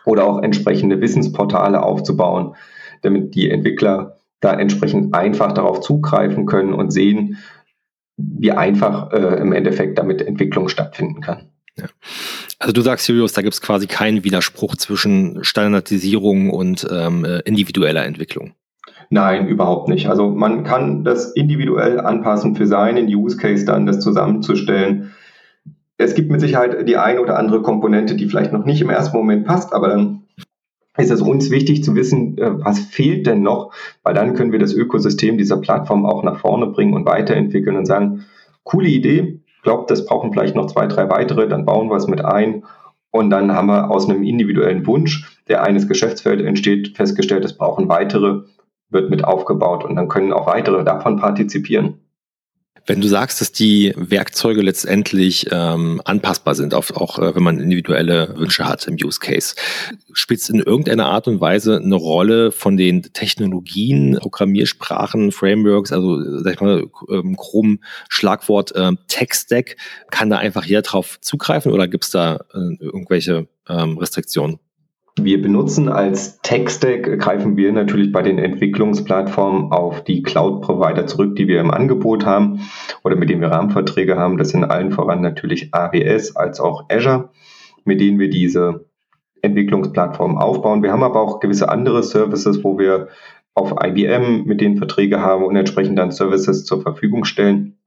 oder 0.06 0.26
auch 0.26 0.42
entsprechende 0.42 1.02
Wissensportale 1.02 1.84
aufzubauen, 1.84 2.56
damit 3.02 3.36
die 3.36 3.50
Entwickler 3.50 4.18
da 4.40 4.54
entsprechend 4.54 5.14
einfach 5.14 5.52
darauf 5.52 5.82
zugreifen 5.82 6.46
können 6.46 6.74
und 6.74 6.92
sehen, 6.92 7.38
wie 8.18 8.52
einfach 8.52 9.12
äh, 9.12 9.40
im 9.42 9.52
Endeffekt 9.52 9.98
damit 9.98 10.22
Entwicklung 10.22 10.70
stattfinden 10.70 11.22
kann. 11.22 11.50
Ja. 11.78 11.86
Also 12.60 12.72
du 12.72 12.82
sagst, 12.82 13.08
Julius, 13.10 13.34
da 13.34 13.42
gibt 13.42 13.54
es 13.54 13.62
quasi 13.62 13.88
keinen 13.88 14.24
Widerspruch 14.24 14.76
zwischen 14.78 15.44
Standardisierung 15.44 16.50
und 16.50 16.88
ähm, 16.90 17.26
äh, 17.26 17.40
individueller 17.40 18.06
Entwicklung. 18.06 18.54
Nein, 19.10 19.48
überhaupt 19.48 19.88
nicht. 19.90 20.08
Also 20.08 20.30
man 20.30 20.64
kann 20.64 21.04
das 21.04 21.32
individuell 21.32 22.00
anpassen 22.00 22.56
für 22.56 22.68
seinen 22.68 23.08
Use 23.08 23.38
Case 23.38 23.66
dann, 23.66 23.86
das 23.86 24.00
zusammenzustellen. 24.00 25.12
Es 25.98 26.16
gibt 26.16 26.32
mit 26.32 26.42
Sicherheit 26.42 26.88
die 26.88 26.98
eine 26.98 27.22
oder 27.22 27.38
andere 27.38 27.62
Komponente, 27.62 28.16
die 28.16 28.28
vielleicht 28.28 28.52
noch 28.52 28.66
nicht 28.66 28.82
im 28.82 28.90
ersten 28.90 29.16
Moment 29.16 29.46
passt, 29.46 29.74
aber 29.74 29.88
dann 29.90 30.24
ist 30.98 31.12
es 31.12 31.22
uns 31.22 31.52
wichtig 31.52 31.84
zu 31.84 31.96
wissen, 31.96 32.38
äh, 32.38 32.52
was 32.64 32.80
fehlt 32.80 33.28
denn 33.28 33.42
noch, 33.42 33.74
weil 34.04 34.14
dann 34.14 34.34
können 34.34 34.52
wir 34.52 34.60
das 34.60 34.74
Ökosystem 34.74 35.38
dieser 35.38 35.58
Plattform 35.58 36.06
auch 36.06 36.24
nach 36.24 36.40
vorne 36.40 36.68
bringen 36.68 36.94
und 36.94 37.06
weiterentwickeln 37.06 37.76
und 37.76 37.86
sagen, 37.86 38.26
coole 38.64 38.88
Idee, 38.88 39.42
glaubt, 39.64 39.92
das 39.92 40.06
brauchen 40.06 40.32
vielleicht 40.32 40.56
noch 40.56 40.68
zwei, 40.68 40.88
drei 40.88 41.10
weitere, 41.10 41.48
dann 41.48 41.66
bauen 41.66 41.90
wir 41.90 41.98
es 41.98 42.08
mit 42.08 42.24
ein 42.24 42.64
und 43.12 43.30
dann 43.30 43.54
haben 43.54 43.68
wir 43.68 43.92
aus 43.92 44.10
einem 44.10 44.24
individuellen 44.24 44.86
Wunsch, 44.88 45.40
der 45.48 45.64
eines 45.64 45.88
Geschäftsfelds 45.88 46.44
entsteht, 46.44 46.96
festgestellt, 46.96 47.46
es 47.46 47.58
brauchen 47.58 47.90
weitere 47.90 48.44
wird 48.96 49.12
mit 49.12 49.24
aufgebaut 49.24 49.86
und 49.86 49.96
dann 49.96 50.08
können 50.08 50.34
auch 50.34 50.48
weitere 50.48 50.84
davon 50.84 51.18
partizipieren. 51.18 52.00
Wenn 52.88 53.02
du 53.02 53.08
sagst, 53.08 53.42
dass 53.42 53.52
die 53.52 53.94
Werkzeuge 53.98 54.62
letztendlich 54.62 55.48
ähm, 55.52 56.02
anpassbar 56.06 56.54
sind, 56.54 56.76
auf, 56.76 56.96
auch 56.96 57.18
äh, 57.18 57.36
wenn 57.36 57.42
man 57.42 57.60
individuelle 57.60 58.36
Wünsche 58.38 58.68
hat 58.68 58.88
im 58.88 58.96
Use 59.04 59.20
Case, 59.20 59.56
spielt 60.14 60.42
es 60.42 60.50
in 60.50 60.60
irgendeiner 60.60 61.08
Art 61.08 61.28
und 61.28 61.42
Weise 61.42 61.78
eine 61.78 61.96
Rolle 61.96 62.52
von 62.52 62.78
den 62.78 63.02
Technologien, 63.02 64.20
Programmiersprachen, 64.22 65.32
Frameworks, 65.32 65.92
also 65.92 66.22
sag 66.44 66.54
ich 66.54 66.62
mal, 66.62 66.86
ähm, 67.10 67.36
Chrome 67.36 67.80
Schlagwort 68.08 68.74
ähm, 68.76 69.00
Tech-Stack, 69.08 69.78
kann 70.12 70.30
da 70.30 70.38
einfach 70.38 70.66
jeder 70.66 70.84
drauf 70.84 71.20
zugreifen 71.22 71.72
oder 71.72 71.88
gibt 71.88 72.04
es 72.04 72.12
da 72.12 72.36
äh, 72.54 72.76
irgendwelche 72.80 73.48
ähm, 73.68 73.98
Restriktionen? 73.98 74.60
Wir 75.18 75.42
benutzen 75.42 75.88
als 75.88 76.42
Tech-Stack, 76.42 77.20
greifen 77.20 77.56
wir 77.56 77.72
natürlich 77.72 78.12
bei 78.12 78.22
den 78.22 78.38
Entwicklungsplattformen 78.38 79.72
auf 79.72 80.04
die 80.04 80.22
Cloud-Provider 80.22 81.08
zurück, 81.08 81.38
die 81.38 81.48
wir 81.48 81.62
im 81.62 81.72
Angebot 81.72 82.26
haben 82.26 82.60
oder 83.02 83.16
mit 83.16 83.30
denen 83.30 83.40
wir 83.40 83.50
Rahmenverträge 83.50 84.18
haben. 84.18 84.38
Das 84.38 84.50
sind 84.50 84.66
allen 84.66 84.92
voran 84.92 85.22
natürlich 85.22 85.74
AWS 85.74 86.36
als 86.36 86.60
auch 86.60 86.90
Azure, 86.90 87.30
mit 87.86 88.02
denen 88.02 88.20
wir 88.20 88.30
diese 88.30 88.90
Entwicklungsplattformen 89.42 90.38
aufbauen. 90.38 90.84
Wir 90.84 90.92
haben 90.92 91.04
aber 91.04 91.22
auch 91.22 91.40
gewisse 91.40 91.70
andere 91.70 92.04
Services, 92.04 92.62
wo 92.66 92.78
wir 92.78 93.08
auf 93.54 93.74
IBM 93.82 94.44
mit 94.44 94.60
denen 94.60 94.76
Verträge 94.76 95.22
haben 95.22 95.46
und 95.46 95.56
entsprechend 95.56 95.98
dann 95.98 96.12
Services 96.12 96.66
zur 96.66 96.82
Verfügung 96.82 97.24
stellen. 97.24 97.78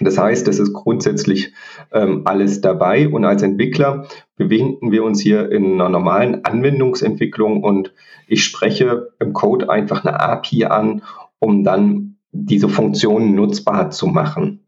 Das 0.00 0.18
heißt, 0.18 0.46
es 0.48 0.58
ist 0.58 0.72
grundsätzlich 0.72 1.52
ähm, 1.92 2.22
alles 2.24 2.60
dabei 2.60 3.08
und 3.08 3.24
als 3.24 3.42
Entwickler 3.42 4.06
bewegen 4.36 4.78
wir 4.92 5.04
uns 5.04 5.20
hier 5.20 5.50
in 5.50 5.74
einer 5.74 5.88
normalen 5.88 6.44
Anwendungsentwicklung 6.44 7.62
und 7.62 7.92
ich 8.26 8.44
spreche 8.44 9.10
im 9.18 9.32
Code 9.32 9.70
einfach 9.70 10.04
eine 10.04 10.20
API 10.20 10.66
an, 10.66 11.02
um 11.38 11.64
dann 11.64 12.16
diese 12.32 12.68
Funktionen 12.68 13.34
nutzbar 13.34 13.90
zu 13.90 14.06
machen. 14.06 14.64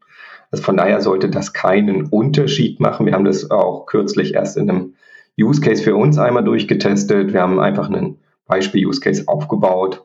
Also 0.51 0.63
von 0.63 0.77
daher 0.77 0.99
sollte 0.99 1.29
das 1.29 1.53
keinen 1.53 2.07
Unterschied 2.07 2.79
machen. 2.79 3.05
Wir 3.05 3.13
haben 3.13 3.25
das 3.25 3.49
auch 3.51 3.85
kürzlich 3.85 4.33
erst 4.33 4.57
in 4.57 4.69
einem 4.69 4.93
Use 5.39 5.61
Case 5.61 5.81
für 5.81 5.95
uns 5.95 6.17
einmal 6.17 6.43
durchgetestet. 6.43 7.31
Wir 7.31 7.41
haben 7.41 7.59
einfach 7.59 7.87
einen 7.87 8.19
Beispiel-Use 8.47 8.99
Case 8.99 9.23
aufgebaut, 9.27 10.03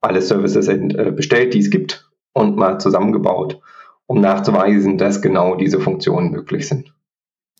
alle 0.00 0.22
Services 0.22 0.68
äh, 0.68 1.12
bestellt, 1.14 1.52
die 1.52 1.58
es 1.58 1.70
gibt 1.70 2.08
und 2.32 2.56
mal 2.56 2.78
zusammengebaut, 2.78 3.60
um 4.08 4.20
nachzuweisen, 4.20 4.98
dass 4.98 5.22
genau 5.22 5.54
diese 5.54 5.80
Funktionen 5.80 6.30
möglich 6.30 6.66
sind. 6.66 6.92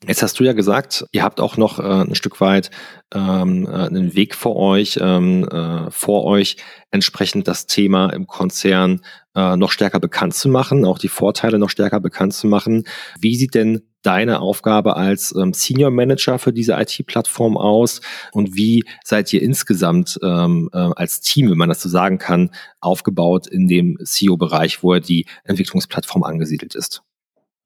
Jetzt 0.06 0.22
hast 0.22 0.38
du 0.38 0.44
ja 0.44 0.52
gesagt, 0.52 1.04
ihr 1.10 1.24
habt 1.24 1.40
auch 1.40 1.56
noch 1.56 1.80
äh, 1.80 1.82
ein 1.82 2.14
Stück 2.14 2.40
weit 2.40 2.70
ähm, 3.12 3.66
äh, 3.66 3.70
einen 3.70 4.14
Weg 4.14 4.36
vor 4.36 4.54
euch, 4.54 4.98
ähm, 5.02 5.48
äh, 5.48 5.90
vor 5.90 6.24
euch 6.24 6.56
entsprechend 6.92 7.48
das 7.48 7.66
Thema 7.66 8.10
im 8.10 8.28
Konzern 8.28 9.00
äh, 9.34 9.56
noch 9.56 9.72
stärker 9.72 9.98
bekannt 9.98 10.34
zu 10.34 10.48
machen, 10.48 10.84
auch 10.84 10.98
die 10.98 11.08
Vorteile 11.08 11.58
noch 11.58 11.70
stärker 11.70 11.98
bekannt 11.98 12.32
zu 12.34 12.46
machen. 12.46 12.84
Wie 13.20 13.34
sieht 13.34 13.56
denn 13.56 13.88
deine 14.02 14.40
Aufgabe 14.40 14.96
als 14.96 15.34
ähm, 15.34 15.52
Senior 15.52 15.90
Manager 15.90 16.38
für 16.38 16.52
diese 16.52 16.74
IT-Plattform 16.74 17.56
aus 17.56 18.00
und 18.30 18.54
wie 18.54 18.84
seid 19.04 19.32
ihr 19.32 19.42
insgesamt 19.42 20.16
ähm, 20.22 20.70
äh, 20.72 20.78
als 20.78 21.20
Team, 21.20 21.50
wenn 21.50 21.58
man 21.58 21.68
das 21.68 21.82
so 21.82 21.88
sagen 21.88 22.18
kann, 22.18 22.50
aufgebaut 22.80 23.48
in 23.48 23.66
dem 23.66 23.98
CEO-Bereich, 24.04 24.84
wo 24.84 24.92
er 24.92 25.00
die 25.00 25.26
Entwicklungsplattform 25.42 26.22
angesiedelt 26.22 26.76
ist? 26.76 27.02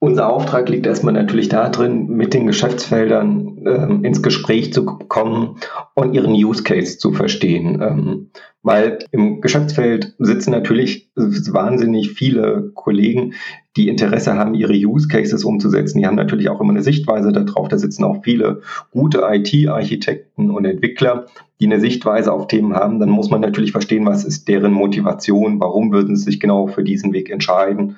Unser 0.02 0.28
Auftrag 0.28 0.68
liegt 0.68 0.84
erstmal 0.84 1.14
natürlich 1.14 1.48
darin, 1.48 2.08
mit 2.08 2.34
den 2.34 2.48
Geschäftsfeldern 2.48 3.62
ähm, 3.64 4.04
ins 4.04 4.20
Gespräch 4.20 4.72
zu 4.72 4.84
kommen 4.84 5.58
und 5.94 6.12
ihren 6.12 6.32
Use 6.32 6.64
Case 6.64 6.98
zu 6.98 7.12
verstehen. 7.12 7.80
Ähm, 7.80 8.30
weil 8.64 8.98
im 9.12 9.40
Geschäftsfeld 9.40 10.16
sitzen 10.18 10.50
natürlich 10.50 11.12
wahnsinnig 11.14 12.10
viele 12.10 12.72
Kollegen, 12.74 13.34
die 13.76 13.86
Interesse 13.86 14.34
haben, 14.34 14.54
ihre 14.54 14.72
Use 14.72 15.06
Cases 15.06 15.44
umzusetzen. 15.44 16.00
Die 16.00 16.06
haben 16.08 16.16
natürlich 16.16 16.48
auch 16.48 16.60
immer 16.60 16.72
eine 16.72 16.82
Sichtweise 16.82 17.30
darauf. 17.30 17.68
Da 17.68 17.78
sitzen 17.78 18.02
auch 18.02 18.24
viele 18.24 18.62
gute 18.90 19.22
IT-Architekten 19.22 20.50
und 20.50 20.64
Entwickler, 20.64 21.26
die 21.60 21.66
eine 21.66 21.78
Sichtweise 21.78 22.32
auf 22.32 22.48
Themen 22.48 22.74
haben. 22.74 22.98
Dann 22.98 23.10
muss 23.10 23.30
man 23.30 23.40
natürlich 23.40 23.70
verstehen, 23.70 24.04
was 24.04 24.24
ist 24.24 24.48
deren 24.48 24.72
Motivation, 24.72 25.60
warum 25.60 25.92
würden 25.92 26.16
sie 26.16 26.24
sich 26.24 26.40
genau 26.40 26.66
für 26.66 26.82
diesen 26.82 27.12
Weg 27.12 27.30
entscheiden 27.30 27.94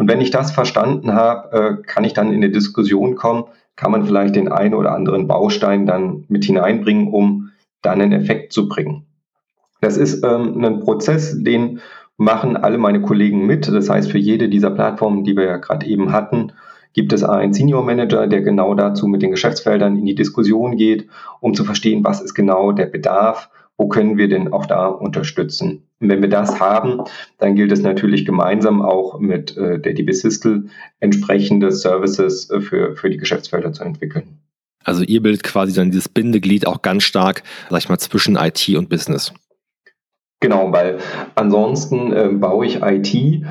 und 0.00 0.08
wenn 0.08 0.22
ich 0.22 0.30
das 0.30 0.50
verstanden 0.50 1.12
habe, 1.12 1.52
äh, 1.52 1.82
kann 1.86 2.04
ich 2.04 2.14
dann 2.14 2.28
in 2.28 2.36
eine 2.36 2.48
Diskussion 2.48 3.16
kommen, 3.16 3.44
kann 3.76 3.92
man 3.92 4.06
vielleicht 4.06 4.34
den 4.34 4.48
einen 4.48 4.72
oder 4.72 4.92
anderen 4.92 5.28
Baustein 5.28 5.84
dann 5.84 6.24
mit 6.28 6.42
hineinbringen, 6.42 7.08
um 7.08 7.50
dann 7.82 8.00
einen 8.00 8.12
Effekt 8.12 8.54
zu 8.54 8.66
bringen. 8.66 9.04
Das 9.82 9.98
ist 9.98 10.24
ähm, 10.24 10.64
ein 10.64 10.80
Prozess, 10.80 11.36
den 11.42 11.80
machen 12.16 12.56
alle 12.56 12.78
meine 12.78 13.02
Kollegen 13.02 13.44
mit. 13.44 13.68
Das 13.68 13.90
heißt, 13.90 14.10
für 14.10 14.16
jede 14.16 14.48
dieser 14.48 14.70
Plattformen, 14.70 15.22
die 15.22 15.36
wir 15.36 15.44
ja 15.44 15.58
gerade 15.58 15.84
eben 15.84 16.12
hatten, 16.12 16.52
gibt 16.94 17.12
es 17.12 17.22
einen 17.22 17.52
Senior 17.52 17.84
Manager, 17.84 18.26
der 18.26 18.40
genau 18.40 18.74
dazu 18.74 19.06
mit 19.06 19.20
den 19.20 19.32
Geschäftsfeldern 19.32 19.98
in 19.98 20.06
die 20.06 20.14
Diskussion 20.14 20.78
geht, 20.78 21.08
um 21.40 21.52
zu 21.52 21.62
verstehen, 21.62 22.04
was 22.04 22.22
ist 22.22 22.32
genau 22.32 22.72
der 22.72 22.86
Bedarf, 22.86 23.49
wo 23.80 23.88
können 23.88 24.18
wir 24.18 24.28
denn 24.28 24.52
auch 24.52 24.66
da 24.66 24.88
unterstützen. 24.88 25.88
Und 26.00 26.10
wenn 26.10 26.20
wir 26.20 26.28
das 26.28 26.60
haben, 26.60 27.00
dann 27.38 27.54
gilt 27.54 27.72
es 27.72 27.80
natürlich 27.80 28.26
gemeinsam 28.26 28.82
auch 28.82 29.18
mit 29.18 29.56
äh, 29.56 29.80
der 29.80 29.94
DB 29.94 30.12
Systel 30.12 30.68
entsprechende 31.00 31.72
Services 31.72 32.50
äh, 32.50 32.60
für, 32.60 32.94
für 32.94 33.08
die 33.08 33.16
Geschäftsfelder 33.16 33.72
zu 33.72 33.82
entwickeln. 33.82 34.38
Also 34.84 35.02
ihr 35.02 35.22
bildet 35.22 35.44
quasi 35.44 35.72
dann 35.72 35.90
dieses 35.90 36.10
Bindeglied 36.10 36.66
auch 36.66 36.82
ganz 36.82 37.04
stark, 37.04 37.42
sag 37.70 37.78
ich 37.78 37.88
mal, 37.88 37.98
zwischen 37.98 38.36
IT 38.36 38.68
und 38.76 38.90
Business. 38.90 39.32
Genau, 40.40 40.70
weil 40.72 40.98
ansonsten 41.34 42.12
äh, 42.12 42.28
baue 42.28 42.66
ich 42.66 42.82
IT, 42.82 43.46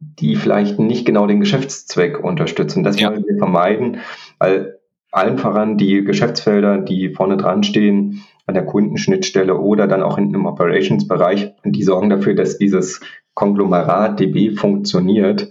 die 0.00 0.36
vielleicht 0.36 0.78
nicht 0.78 1.04
genau 1.04 1.26
den 1.26 1.40
Geschäftszweck 1.40 2.24
unterstützen. 2.24 2.82
Das 2.82 2.98
ja. 2.98 3.10
wollen 3.10 3.26
wir 3.28 3.36
vermeiden, 3.36 3.98
weil 4.38 4.78
allen 5.10 5.36
voran 5.36 5.76
die 5.76 6.02
Geschäftsfelder, 6.02 6.78
die 6.78 7.10
vorne 7.10 7.36
dran 7.36 7.62
stehen, 7.62 8.22
an 8.46 8.54
der 8.54 8.64
Kundenschnittstelle 8.64 9.56
oder 9.56 9.86
dann 9.86 10.02
auch 10.02 10.18
im 10.18 10.46
Operations-Bereich. 10.46 11.52
Die 11.64 11.82
sorgen 11.82 12.10
dafür, 12.10 12.34
dass 12.34 12.58
dieses 12.58 13.00
Konglomerat 13.34 14.20
DB 14.20 14.52
funktioniert. 14.52 15.50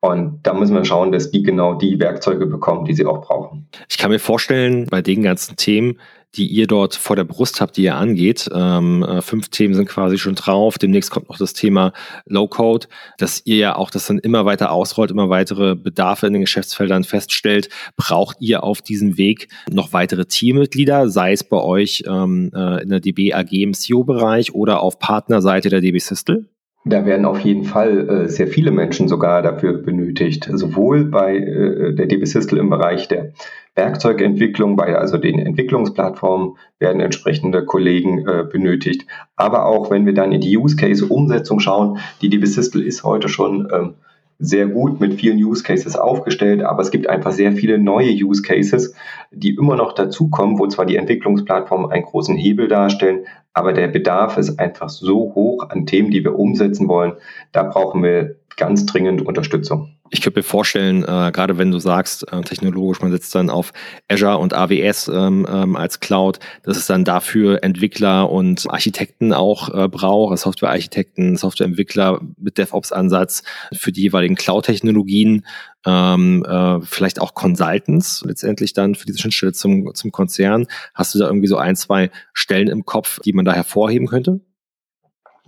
Und 0.00 0.40
da 0.42 0.52
müssen 0.52 0.74
wir 0.74 0.84
schauen, 0.84 1.12
dass 1.12 1.30
die 1.30 1.44
genau 1.44 1.74
die 1.74 2.00
Werkzeuge 2.00 2.46
bekommen, 2.46 2.84
die 2.84 2.94
sie 2.94 3.06
auch 3.06 3.24
brauchen. 3.24 3.68
Ich 3.88 3.98
kann 3.98 4.10
mir 4.10 4.18
vorstellen, 4.18 4.86
bei 4.90 5.00
den 5.00 5.22
ganzen 5.22 5.56
Themen, 5.56 5.98
die 6.36 6.46
ihr 6.46 6.66
dort 6.66 6.94
vor 6.94 7.16
der 7.16 7.24
Brust 7.24 7.60
habt, 7.60 7.76
die 7.76 7.82
ihr 7.82 7.96
angeht. 7.96 8.48
Ähm, 8.54 9.02
äh, 9.02 9.20
fünf 9.20 9.48
Themen 9.48 9.74
sind 9.74 9.88
quasi 9.88 10.18
schon 10.18 10.34
drauf. 10.34 10.78
Demnächst 10.78 11.10
kommt 11.10 11.28
noch 11.28 11.38
das 11.38 11.52
Thema 11.52 11.92
Low 12.26 12.48
Code, 12.48 12.86
dass 13.18 13.42
ihr 13.44 13.56
ja 13.56 13.76
auch 13.76 13.90
das 13.90 14.06
dann 14.06 14.18
immer 14.18 14.44
weiter 14.44 14.72
ausrollt, 14.72 15.10
immer 15.10 15.28
weitere 15.28 15.74
Bedarfe 15.74 16.26
in 16.26 16.32
den 16.32 16.42
Geschäftsfeldern 16.42 17.04
feststellt. 17.04 17.68
Braucht 17.96 18.36
ihr 18.40 18.64
auf 18.64 18.80
diesem 18.80 19.18
Weg 19.18 19.48
noch 19.70 19.92
weitere 19.92 20.24
Teammitglieder, 20.24 21.08
sei 21.08 21.32
es 21.32 21.44
bei 21.44 21.58
euch 21.58 22.04
ähm, 22.06 22.50
äh, 22.54 22.82
in 22.82 22.88
der 22.88 23.00
DB 23.00 23.34
AG 23.34 23.52
im 23.52 23.74
CEO-Bereich 23.74 24.54
oder 24.54 24.82
auf 24.82 24.98
Partnerseite 24.98 25.68
der 25.68 25.80
DB 25.80 25.98
Systel? 25.98 26.48
Da 26.84 27.06
werden 27.06 27.26
auf 27.26 27.38
jeden 27.40 27.62
Fall 27.62 28.08
äh, 28.08 28.28
sehr 28.28 28.48
viele 28.48 28.72
Menschen 28.72 29.06
sogar 29.06 29.40
dafür 29.42 29.74
benötigt, 29.74 30.50
sowohl 30.52 31.04
bei 31.04 31.36
äh, 31.36 31.94
der 31.94 32.06
DB 32.06 32.24
Systel 32.24 32.58
im 32.58 32.70
Bereich 32.70 33.06
der 33.06 33.32
Werkzeugentwicklung, 33.74 34.76
bei 34.76 34.96
also 34.96 35.16
den 35.16 35.38
Entwicklungsplattformen 35.38 36.56
werden 36.78 37.00
entsprechende 37.00 37.64
Kollegen 37.64 38.26
äh, 38.26 38.44
benötigt, 38.50 39.06
aber 39.36 39.66
auch 39.66 39.90
wenn 39.90 40.04
wir 40.04 40.14
dann 40.14 40.32
in 40.32 40.40
die 40.40 40.56
Use 40.56 40.76
Case 40.76 41.06
Umsetzung 41.06 41.58
schauen, 41.60 41.98
die 42.20 42.28
DB 42.28 42.44
ist 42.44 43.04
heute 43.04 43.28
schon 43.28 43.68
ähm, 43.72 43.94
sehr 44.38 44.66
gut 44.66 45.00
mit 45.00 45.14
vielen 45.14 45.38
Use 45.38 45.62
Cases 45.62 45.96
aufgestellt, 45.96 46.64
aber 46.64 46.82
es 46.82 46.90
gibt 46.90 47.08
einfach 47.08 47.30
sehr 47.30 47.52
viele 47.52 47.78
neue 47.78 48.10
Use 48.10 48.42
Cases, 48.42 48.94
die 49.30 49.54
immer 49.54 49.76
noch 49.76 49.92
dazukommen, 49.94 50.58
wo 50.58 50.66
zwar 50.66 50.84
die 50.84 50.96
Entwicklungsplattformen 50.96 51.92
einen 51.92 52.04
großen 52.04 52.36
Hebel 52.36 52.66
darstellen, 52.66 53.26
aber 53.54 53.72
der 53.72 53.86
Bedarf 53.86 54.38
ist 54.38 54.58
einfach 54.58 54.88
so 54.88 55.32
hoch 55.34 55.68
an 55.68 55.86
Themen, 55.86 56.10
die 56.10 56.24
wir 56.24 56.36
umsetzen 56.36 56.88
wollen. 56.88 57.12
Da 57.52 57.62
brauchen 57.62 58.02
wir 58.02 58.36
ganz 58.56 58.86
dringend 58.86 59.22
Unterstützung. 59.22 59.96
Ich 60.10 60.20
könnte 60.20 60.40
mir 60.40 60.44
vorstellen, 60.44 61.04
äh, 61.04 61.32
gerade 61.32 61.56
wenn 61.56 61.70
du 61.70 61.78
sagst, 61.78 62.30
äh, 62.30 62.42
technologisch, 62.42 63.00
man 63.00 63.10
setzt 63.10 63.34
dann 63.34 63.48
auf 63.48 63.72
Azure 64.08 64.36
und 64.36 64.52
AWS 64.52 65.08
ähm, 65.08 65.46
ähm, 65.50 65.74
als 65.74 66.00
Cloud, 66.00 66.38
dass 66.64 66.76
es 66.76 66.86
dann 66.86 67.04
dafür 67.04 67.62
Entwickler 67.62 68.30
und 68.30 68.68
Architekten 68.68 69.32
auch 69.32 69.72
äh, 69.72 69.88
braucht, 69.88 70.38
Softwarearchitekten, 70.38 71.36
Softwareentwickler 71.36 72.20
mit 72.36 72.58
DevOps-Ansatz 72.58 73.42
für 73.72 73.90
die 73.90 74.02
jeweiligen 74.02 74.34
Cloud-Technologien, 74.34 75.46
ähm, 75.86 76.44
äh, 76.46 76.80
vielleicht 76.82 77.18
auch 77.18 77.32
Consultants 77.32 78.22
letztendlich 78.26 78.74
dann 78.74 78.94
für 78.94 79.06
diese 79.06 79.18
Schnittstelle 79.18 79.52
zum, 79.54 79.94
zum 79.94 80.12
Konzern. 80.12 80.66
Hast 80.94 81.14
du 81.14 81.20
da 81.20 81.26
irgendwie 81.26 81.48
so 81.48 81.56
ein, 81.56 81.74
zwei 81.74 82.10
Stellen 82.34 82.68
im 82.68 82.84
Kopf, 82.84 83.18
die 83.20 83.32
man 83.32 83.46
da 83.46 83.54
hervorheben 83.54 84.08
könnte? 84.08 84.40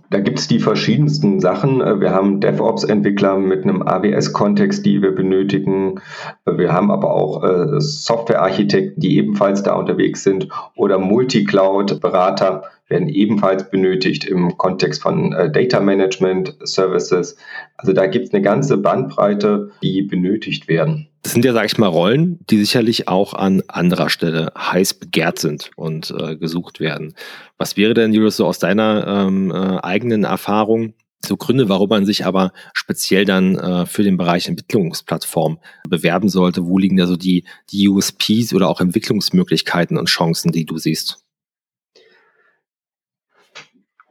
Da 0.09 0.19
gibt 0.19 0.39
es 0.39 0.47
die 0.47 0.59
verschiedensten 0.59 1.39
Sachen. 1.39 1.81
Äh, 1.81 1.99
wir 1.99 2.11
haben 2.11 2.39
DevOps-Entwickler 2.39 3.37
mit 3.37 3.63
einem 3.63 3.81
AWS-Kontext, 3.81 4.85
die 4.85 5.01
wir 5.01 5.13
benötigen. 5.13 6.01
Wir 6.45 6.71
haben 6.71 6.91
aber 6.91 7.13
auch 7.13 7.43
äh, 7.43 7.79
Software-Architekten, 7.79 9.01
die 9.01 9.17
ebenfalls 9.17 9.63
da 9.63 9.75
unterwegs 9.75 10.23
sind 10.23 10.47
oder 10.75 10.99
Multicloud-Berater 10.99 12.63
werden 12.87 13.09
ebenfalls 13.09 13.69
benötigt 13.69 14.25
im 14.25 14.57
Kontext 14.57 15.01
von 15.01 15.33
äh, 15.33 15.51
Data 15.51 15.79
Management 15.79 16.55
Services. 16.63 17.35
Also 17.77 17.93
da 17.93 18.05
gibt 18.05 18.27
es 18.27 18.33
eine 18.33 18.43
ganze 18.43 18.77
Bandbreite, 18.77 19.71
die 19.81 20.03
benötigt 20.03 20.67
werden. 20.67 21.07
Das 21.25 21.33
sind 21.33 21.43
ja, 21.43 21.53
sage 21.53 21.65
ich 21.65 21.79
mal, 21.79 21.87
Rollen, 21.87 22.37
die 22.51 22.59
sicherlich 22.59 23.07
auch 23.07 23.33
an 23.33 23.63
anderer 23.67 24.11
Stelle 24.11 24.53
heiß 24.55 24.93
begehrt 24.93 25.39
sind 25.39 25.71
und 25.75 26.13
äh, 26.15 26.35
gesucht 26.35 26.79
werden. 26.79 27.15
Was 27.57 27.77
wäre 27.77 27.95
denn, 27.95 28.13
Julius, 28.13 28.37
so 28.37 28.45
aus 28.45 28.59
deiner 28.59 29.07
ähm, 29.07 29.49
äh, 29.49 29.79
eigenen 29.79 30.23
Erfahrung 30.23 30.93
so 31.25 31.35
Gründe, 31.35 31.67
warum 31.67 31.89
man 31.89 32.05
sich 32.05 32.27
aber 32.27 32.53
speziell 32.73 33.25
dann 33.25 33.55
äh, 33.57 33.87
für 33.87 34.03
den 34.03 34.17
Bereich 34.17 34.47
Entwicklungsplattform 34.47 35.57
bewerben 35.89 36.29
sollte? 36.29 36.67
Wo 36.67 36.77
liegen 36.77 36.97
da 36.97 37.07
so 37.07 37.15
die, 37.15 37.43
die 37.71 37.89
USPs 37.89 38.53
oder 38.53 38.69
auch 38.69 38.79
Entwicklungsmöglichkeiten 38.79 39.97
und 39.97 40.09
Chancen, 40.09 40.51
die 40.51 40.67
du 40.67 40.77
siehst? 40.77 41.24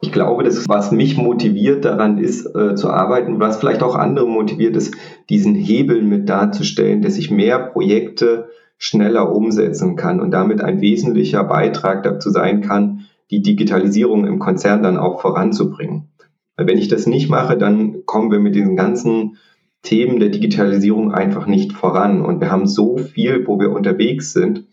Ich 0.05 0.13
glaube, 0.13 0.45
das, 0.45 0.69
was 0.69 0.93
mich 0.93 1.17
motiviert 1.17 1.87
daran 1.87 2.19
ist, 2.19 2.45
äh, 2.55 2.75
zu 2.75 2.91
arbeiten, 2.91 3.41
was 3.41 3.57
vielleicht 3.57 3.83
auch 3.83 3.95
andere 3.95 4.29
motiviert 4.29 4.77
ist, 4.77 4.95
diesen 5.31 5.55
Hebel 5.55 6.03
mit 6.03 6.29
darzustellen, 6.29 7.01
dass 7.01 7.17
ich 7.17 7.31
mehr 7.31 7.59
Projekte 7.59 8.51
schneller 8.77 9.35
umsetzen 9.35 9.97
kann 9.97 10.21
und 10.21 10.31
damit 10.31 10.61
ein 10.61 10.83
wesentlicher 10.83 11.43
Beitrag 11.45 12.03
dazu 12.03 12.29
sein 12.29 12.61
kann, 12.61 13.07
die 13.31 13.41
Digitalisierung 13.41 14.27
im 14.27 14.39
Konzern 14.41 14.83
dann 14.83 14.99
auch 14.99 15.23
voranzubringen. 15.23 16.11
Weil 16.55 16.67
wenn 16.67 16.77
ich 16.77 16.89
das 16.89 17.07
nicht 17.07 17.31
mache, 17.31 17.57
dann 17.57 18.05
kommen 18.05 18.31
wir 18.31 18.41
mit 18.41 18.55
diesen 18.55 18.77
ganzen 18.77 19.39
Themen 19.81 20.21
der 20.21 20.29
Digitalisierung 20.29 21.15
einfach 21.15 21.47
nicht 21.47 21.73
voran. 21.73 22.21
Und 22.21 22.43
wir 22.43 22.51
haben 22.51 22.67
so 22.67 22.99
viel, 22.99 23.47
wo 23.47 23.59
wir 23.59 23.73
unterwegs 23.73 24.35
sind. 24.35 24.67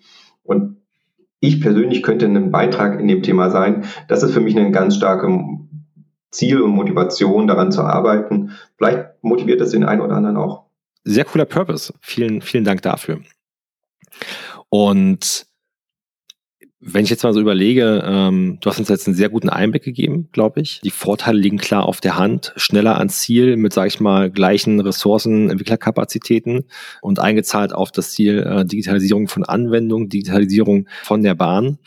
Und 0.43 0.80
ich 1.41 1.59
persönlich 1.59 2.03
könnte 2.03 2.25
ein 2.25 2.51
Beitrag 2.51 2.99
in 2.99 3.07
dem 3.07 3.23
Thema 3.23 3.49
sein. 3.49 3.83
Das 4.07 4.23
ist 4.23 4.31
für 4.31 4.39
mich 4.39 4.55
eine 4.55 4.71
ganz 4.71 4.95
starke 4.95 5.27
Ziel 6.29 6.61
und 6.61 6.71
Motivation, 6.71 7.47
daran 7.47 7.71
zu 7.71 7.81
arbeiten. 7.81 8.51
Vielleicht 8.77 9.21
motiviert 9.21 9.59
das 9.59 9.71
den 9.71 9.83
einen 9.83 10.01
oder 10.01 10.15
anderen 10.15 10.37
auch. 10.37 10.67
sehr 11.03 11.25
cooler 11.25 11.45
Purpose. 11.45 11.93
Vielen, 11.99 12.41
vielen 12.41 12.63
Dank 12.63 12.83
dafür. 12.83 13.19
Und 14.69 15.47
wenn 16.83 17.03
ich 17.03 17.11
jetzt 17.11 17.23
mal 17.23 17.33
so 17.33 17.39
überlege, 17.39 18.03
ähm, 18.03 18.57
du 18.59 18.69
hast 18.69 18.79
uns 18.79 18.89
jetzt 18.89 19.07
einen 19.07 19.15
sehr 19.15 19.29
guten 19.29 19.49
Einblick 19.49 19.83
gegeben, 19.83 20.29
glaube 20.31 20.61
ich. 20.61 20.81
Die 20.81 20.89
Vorteile 20.89 21.37
liegen 21.37 21.57
klar 21.57 21.85
auf 21.85 22.01
der 22.01 22.17
Hand. 22.17 22.53
Schneller 22.55 22.97
ans 22.97 23.21
Ziel 23.21 23.55
mit, 23.55 23.71
sage 23.71 23.89
ich 23.89 23.99
mal, 23.99 24.31
gleichen 24.31 24.79
Ressourcen, 24.79 25.51
Entwicklerkapazitäten 25.51 26.65
und 27.01 27.19
eingezahlt 27.19 27.71
auf 27.73 27.91
das 27.91 28.11
Ziel 28.11 28.39
äh, 28.39 28.65
Digitalisierung 28.65 29.27
von 29.27 29.43
Anwendungen, 29.43 30.09
Digitalisierung 30.09 30.87
von 31.03 31.21
der 31.21 31.35
Bahn. 31.35 31.77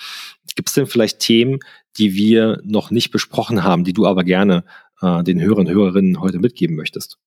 Gibt 0.55 0.69
es 0.69 0.75
denn 0.77 0.87
vielleicht 0.87 1.19
Themen, 1.19 1.59
die 1.99 2.15
wir 2.15 2.61
noch 2.63 2.93
nicht 2.93 3.11
besprochen 3.11 3.65
haben, 3.65 3.83
die 3.83 3.95
du 3.95 4.07
aber 4.07 4.23
gerne 4.23 4.63
äh, 5.03 5.25
den 5.25 5.41
Hörern 5.41 5.67
und 5.67 5.73
Hörerinnen 5.75 6.21
heute 6.21 6.39
mitgeben 6.39 6.77
möchtest? 6.77 7.19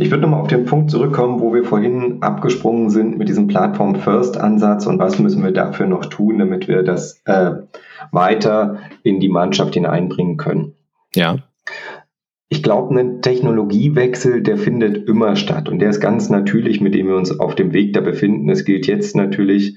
Ich 0.00 0.12
würde 0.12 0.22
nochmal 0.22 0.42
auf 0.42 0.48
den 0.48 0.64
Punkt 0.64 0.92
zurückkommen, 0.92 1.40
wo 1.40 1.52
wir 1.52 1.64
vorhin 1.64 2.22
abgesprungen 2.22 2.88
sind 2.88 3.18
mit 3.18 3.28
diesem 3.28 3.48
Plattform-First-Ansatz 3.48 4.86
und 4.86 5.00
was 5.00 5.18
müssen 5.18 5.42
wir 5.42 5.50
dafür 5.50 5.86
noch 5.86 6.06
tun, 6.06 6.38
damit 6.38 6.68
wir 6.68 6.84
das 6.84 7.20
äh, 7.24 7.50
weiter 8.12 8.78
in 9.02 9.18
die 9.18 9.28
Mannschaft 9.28 9.74
hineinbringen 9.74 10.36
können. 10.36 10.74
Ja. 11.16 11.38
Ich 12.48 12.62
glaube, 12.62 12.98
ein 12.98 13.22
Technologiewechsel, 13.22 14.40
der 14.42 14.56
findet 14.56 15.08
immer 15.08 15.34
statt 15.34 15.68
und 15.68 15.80
der 15.80 15.90
ist 15.90 16.00
ganz 16.00 16.30
natürlich, 16.30 16.80
mit 16.80 16.94
dem 16.94 17.08
wir 17.08 17.16
uns 17.16 17.38
auf 17.38 17.56
dem 17.56 17.72
Weg 17.72 17.92
da 17.92 18.00
befinden. 18.00 18.48
Es 18.50 18.64
gilt 18.64 18.86
jetzt 18.86 19.16
natürlich, 19.16 19.76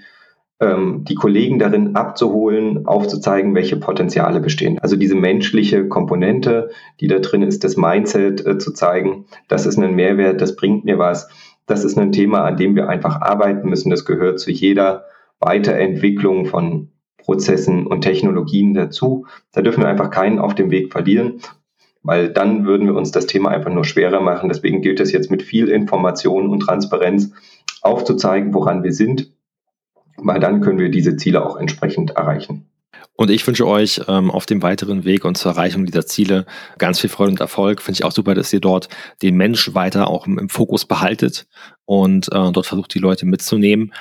die 0.62 1.16
Kollegen 1.16 1.58
darin 1.58 1.96
abzuholen, 1.96 2.86
aufzuzeigen, 2.86 3.56
welche 3.56 3.78
Potenziale 3.78 4.40
bestehen. 4.40 4.78
Also 4.80 4.96
diese 4.96 5.16
menschliche 5.16 5.88
Komponente, 5.88 6.70
die 7.00 7.08
da 7.08 7.18
drin 7.18 7.42
ist, 7.42 7.64
das 7.64 7.78
Mindset 7.78 8.46
äh, 8.46 8.60
zu 8.60 8.72
zeigen, 8.72 9.26
das 9.48 9.66
ist 9.66 9.80
ein 9.80 9.96
Mehrwert, 9.96 10.40
das 10.40 10.56
bringt 10.56 10.86
mir 10.86 11.00
was. 11.00 11.30
Das 11.66 11.84
ist 11.84 11.98
ein 11.98 12.12
Thema, 12.12 12.44
an 12.44 12.58
dem 12.58 12.76
wir 12.76 12.90
einfach 12.90 13.22
arbeiten 13.22 13.70
müssen. 13.70 13.90
Das 13.90 14.06
gehört 14.06 14.40
zu 14.40 14.52
jeder 14.52 15.06
Weiterentwicklung 15.40 16.46
von 16.46 16.90
Prozessen 17.18 17.88
und 17.88 18.02
Technologien 18.02 18.76
dazu. 18.76 19.26
Da 19.54 19.64
dürfen 19.64 19.82
wir 19.82 19.90
einfach 19.90 20.12
keinen 20.12 20.38
auf 20.38 20.54
dem 20.54 20.70
Weg 20.70 20.92
verlieren, 20.92 21.40
weil 22.04 22.30
dann 22.30 22.66
würden 22.66 22.86
wir 22.86 22.96
uns 22.96 23.10
das 23.12 23.26
Thema 23.26 23.50
einfach 23.50 23.72
nur 23.72 23.86
schwerer 23.86 24.22
machen. 24.22 24.50
Deswegen 24.50 24.82
gilt 24.82 25.00
es 25.00 25.12
jetzt 25.12 25.32
mit 25.32 25.42
viel 25.42 25.70
Information 25.70 26.50
und 26.50 26.60
Transparenz 26.60 27.32
aufzuzeigen, 27.82 28.54
woran 28.54 28.84
wir 28.84 28.94
sind, 28.94 29.32
weil 30.24 30.40
dann 30.40 30.62
können 30.62 30.80
wir 30.80 30.90
diese 30.90 31.16
Ziele 31.16 31.46
auch 31.46 31.58
entsprechend 31.58 32.12
erreichen. 32.12 32.66
Und 33.16 33.30
ich 33.30 33.46
wünsche 33.46 33.68
euch 33.68 34.02
ähm, 34.08 34.32
auf 34.32 34.46
dem 34.46 34.64
weiteren 34.64 35.04
Weg 35.06 35.26
und 35.26 35.38
zur 35.38 35.52
Erreichung 35.52 35.86
dieser 35.86 36.06
Ziele 36.06 36.46
ganz 36.78 37.00
viel 37.00 37.10
Freude 37.10 37.32
und 37.32 37.40
Erfolg. 37.40 37.82
Finde 37.82 37.98
ich 38.00 38.04
auch 38.04 38.12
super, 38.12 38.34
dass 38.34 38.52
ihr 38.52 38.62
dort 38.62 38.90
den 39.22 39.36
Mensch 39.36 39.74
weiter 39.76 40.08
auch 40.08 40.26
im, 40.26 40.40
im 40.40 40.50
Fokus 40.50 40.86
behaltet 40.86 41.46
und 41.86 42.28
äh, 42.30 42.52
dort 42.52 42.66
versucht, 42.66 42.94
die 42.94 43.00
Leute 43.00 43.26
mitzunehmen. 43.26 43.94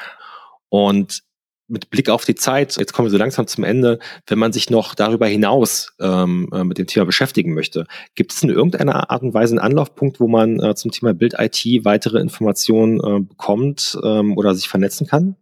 Und 0.69 1.23
mit 1.71 1.91
Blick 1.91 2.11
auf 2.11 2.25
die 2.25 2.35
Zeit, 2.35 2.77
jetzt 2.77 2.93
kommen 2.93 3.07
wir 3.07 3.11
so 3.11 3.17
langsam 3.17 3.47
zum 3.47 3.65
Ende, 3.65 3.99
wenn 4.27 4.39
man 4.39 4.53
sich 4.53 4.71
noch 4.71 4.95
darüber 4.95 5.27
hinaus 5.27 5.93
ähm, 6.01 6.49
äh, 6.53 6.65
mit 6.65 6.79
dem 6.79 6.87
Thema 6.87 7.07
beschäftigen 7.07 7.55
möchte, 7.55 7.87
gibt 8.15 8.33
es 8.33 8.43
in 8.43 8.49
irgendeiner 8.49 9.11
Art 9.11 9.23
und 9.23 9.35
Weise 9.35 9.53
einen 9.53 9.61
Anlaufpunkt, 9.61 10.19
wo 10.19 10.29
man 10.29 10.61
äh, 10.61 10.75
zum 10.75 10.91
Thema 10.91 11.15
Bild 11.15 11.35
IT 11.39 11.85
weitere 11.85 12.21
Informationen 12.21 13.01
äh, 13.01 13.21
bekommt 13.21 13.99
ähm, 14.03 14.37
oder 14.37 14.55
sich 14.55 14.69
vernetzen 14.69 15.07
kann? 15.07 15.37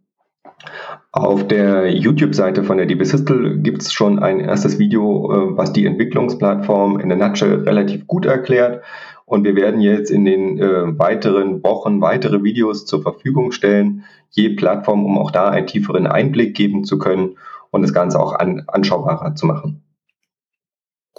Auf 1.13 1.47
der 1.47 1.93
YouTube-Seite 1.93 2.65
von 2.65 2.79
der 2.79 2.87
DB 2.87 3.05
Systel 3.05 3.59
gibt 3.59 3.83
es 3.83 3.93
schon 3.93 4.19
ein 4.19 4.41
erstes 4.41 4.79
Video, 4.79 5.33
äh, 5.33 5.57
was 5.57 5.73
die 5.73 5.87
Entwicklungsplattform 5.87 7.01
in 7.01 7.09
der 7.09 7.19
Nutshell 7.19 7.63
relativ 7.63 8.07
gut 8.07 8.27
erklärt. 8.27 8.83
Und 9.25 9.45
wir 9.45 9.57
werden 9.57 9.81
jetzt 9.81 10.11
in 10.11 10.25
den 10.25 10.59
äh, 10.59 10.99
weiteren 10.99 11.63
Wochen 11.63 12.01
weitere 12.01 12.43
Videos 12.43 12.87
zur 12.87 13.03
Verfügung 13.03 13.53
stellen, 13.53 14.05
je 14.31 14.51
Plattform, 14.51 15.05
um 15.05 15.19
auch 15.19 15.31
da 15.31 15.51
einen 15.51 15.67
tieferen 15.67 16.07
Einblick 16.07 16.55
geben 16.55 16.85
zu 16.85 16.99
können 16.99 17.37
und 17.71 17.83
das 17.83 17.93
Ganze 17.93 18.19
auch 18.19 18.33
an, 18.33 18.65
anschaubarer 18.67 19.35
zu 19.35 19.47
machen. 19.47 19.83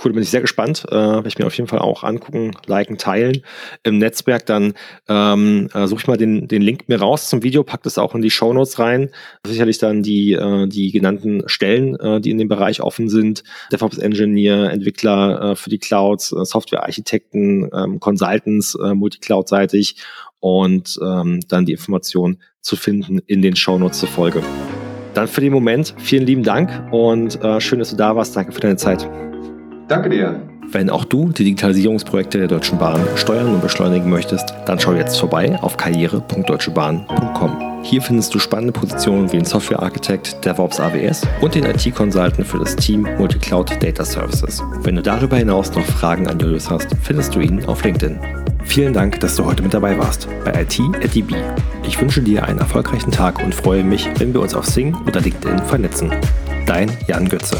Cool, 0.01 0.13
bin 0.13 0.23
ich 0.23 0.29
sehr 0.29 0.39
gespannt. 0.39 0.85
Äh, 0.89 0.95
Werde 0.95 1.27
ich 1.27 1.37
mir 1.37 1.45
auf 1.45 1.57
jeden 1.57 1.67
Fall 1.67 1.79
auch 1.79 2.03
angucken, 2.03 2.51
liken, 2.67 2.97
teilen. 2.97 3.41
Im 3.83 3.97
Netzwerk 3.97 4.45
dann 4.45 4.73
ähm, 5.09 5.67
äh, 5.73 5.87
suche 5.87 5.99
ich 6.01 6.07
mal 6.07 6.15
den, 6.15 6.47
den 6.47 6.61
Link 6.61 6.87
mir 6.87 7.01
raus 7.01 7.29
zum 7.29 7.43
Video, 7.43 7.63
pack 7.63 7.83
das 7.83 7.97
auch 7.97 8.15
in 8.15 8.21
die 8.21 8.29
Show 8.29 8.53
Notes 8.53 8.79
rein. 8.79 9.09
Sicherlich 9.45 9.77
dann 9.77 10.01
die, 10.01 10.33
äh, 10.33 10.67
die 10.67 10.91
genannten 10.91 11.43
Stellen, 11.47 11.99
äh, 11.99 12.21
die 12.21 12.31
in 12.31 12.37
dem 12.37 12.47
Bereich 12.47 12.81
offen 12.81 13.09
sind. 13.09 13.43
DevOps 13.73 13.97
Engineer, 13.97 14.71
Entwickler 14.71 15.51
äh, 15.51 15.55
für 15.55 15.69
die 15.69 15.79
Clouds, 15.79 16.31
äh, 16.31 16.45
Software-Architekten, 16.45 17.69
ähm, 17.73 17.99
Consultants, 17.99 18.75
äh, 18.75 18.93
Multicloud-seitig 18.93 19.97
und 20.39 20.97
ähm, 21.03 21.41
dann 21.49 21.65
die 21.65 21.73
Information 21.73 22.37
zu 22.61 22.77
finden 22.77 23.19
in 23.27 23.41
den 23.41 23.57
Show 23.57 23.77
Notes 23.77 23.99
zur 23.99 24.09
Folge. 24.09 24.41
Dann 25.13 25.27
für 25.27 25.41
den 25.41 25.51
Moment 25.51 25.93
vielen 25.97 26.25
lieben 26.25 26.43
Dank 26.43 26.93
und 26.93 27.43
äh, 27.43 27.59
schön, 27.59 27.79
dass 27.79 27.89
du 27.89 27.97
da 27.97 28.15
warst. 28.15 28.37
Danke 28.37 28.53
für 28.53 28.61
deine 28.61 28.77
Zeit. 28.77 29.28
Danke 29.89 30.09
dir. 30.09 30.39
Wenn 30.71 30.91
auch 30.91 31.03
du 31.03 31.29
die 31.29 31.45
Digitalisierungsprojekte 31.45 32.37
der 32.37 32.47
Deutschen 32.47 32.77
Bahn 32.77 33.01
steuern 33.15 33.55
und 33.55 33.61
beschleunigen 33.61 34.07
möchtest, 34.07 34.53
dann 34.67 34.79
schau 34.79 34.93
jetzt 34.93 35.19
vorbei 35.19 35.57
auf 35.61 35.77
karriere.deutschebahn.com. 35.77 37.81
Hier 37.81 37.99
findest 37.99 38.35
du 38.35 38.39
spannende 38.39 38.71
Positionen 38.71 39.31
wie 39.31 39.37
den 39.37 39.45
Software 39.45 39.81
Architect, 39.81 40.45
DevOps 40.45 40.79
AWS 40.79 41.23
und 41.41 41.55
den 41.55 41.65
IT-Consultant 41.65 42.45
für 42.45 42.59
das 42.59 42.75
Team 42.75 43.07
Multicloud 43.17 43.81
Data 43.81 44.05
Services. 44.05 44.61
Wenn 44.83 44.95
du 44.95 45.01
darüber 45.01 45.37
hinaus 45.37 45.73
noch 45.73 45.85
Fragen 45.85 46.27
an 46.27 46.37
Julius 46.37 46.69
hast, 46.69 46.89
findest 47.01 47.33
du 47.33 47.39
ihn 47.39 47.65
auf 47.65 47.83
LinkedIn. 47.83 48.19
Vielen 48.65 48.93
Dank, 48.93 49.19
dass 49.21 49.37
du 49.37 49.45
heute 49.45 49.63
mit 49.63 49.73
dabei 49.73 49.97
warst 49.97 50.27
bei 50.45 50.51
IT 50.61 50.79
at 51.03 51.15
DB. 51.15 51.33
Ich 51.87 51.99
wünsche 51.99 52.21
dir 52.21 52.45
einen 52.45 52.59
erfolgreichen 52.59 53.09
Tag 53.09 53.43
und 53.43 53.55
freue 53.55 53.83
mich, 53.83 54.07
wenn 54.19 54.35
wir 54.35 54.41
uns 54.41 54.53
auf 54.53 54.67
Sing 54.67 54.95
oder 55.07 55.19
LinkedIn 55.19 55.57
vernetzen. 55.63 56.11
Dein 56.67 56.91
Jan 57.07 57.27
Götze. 57.27 57.57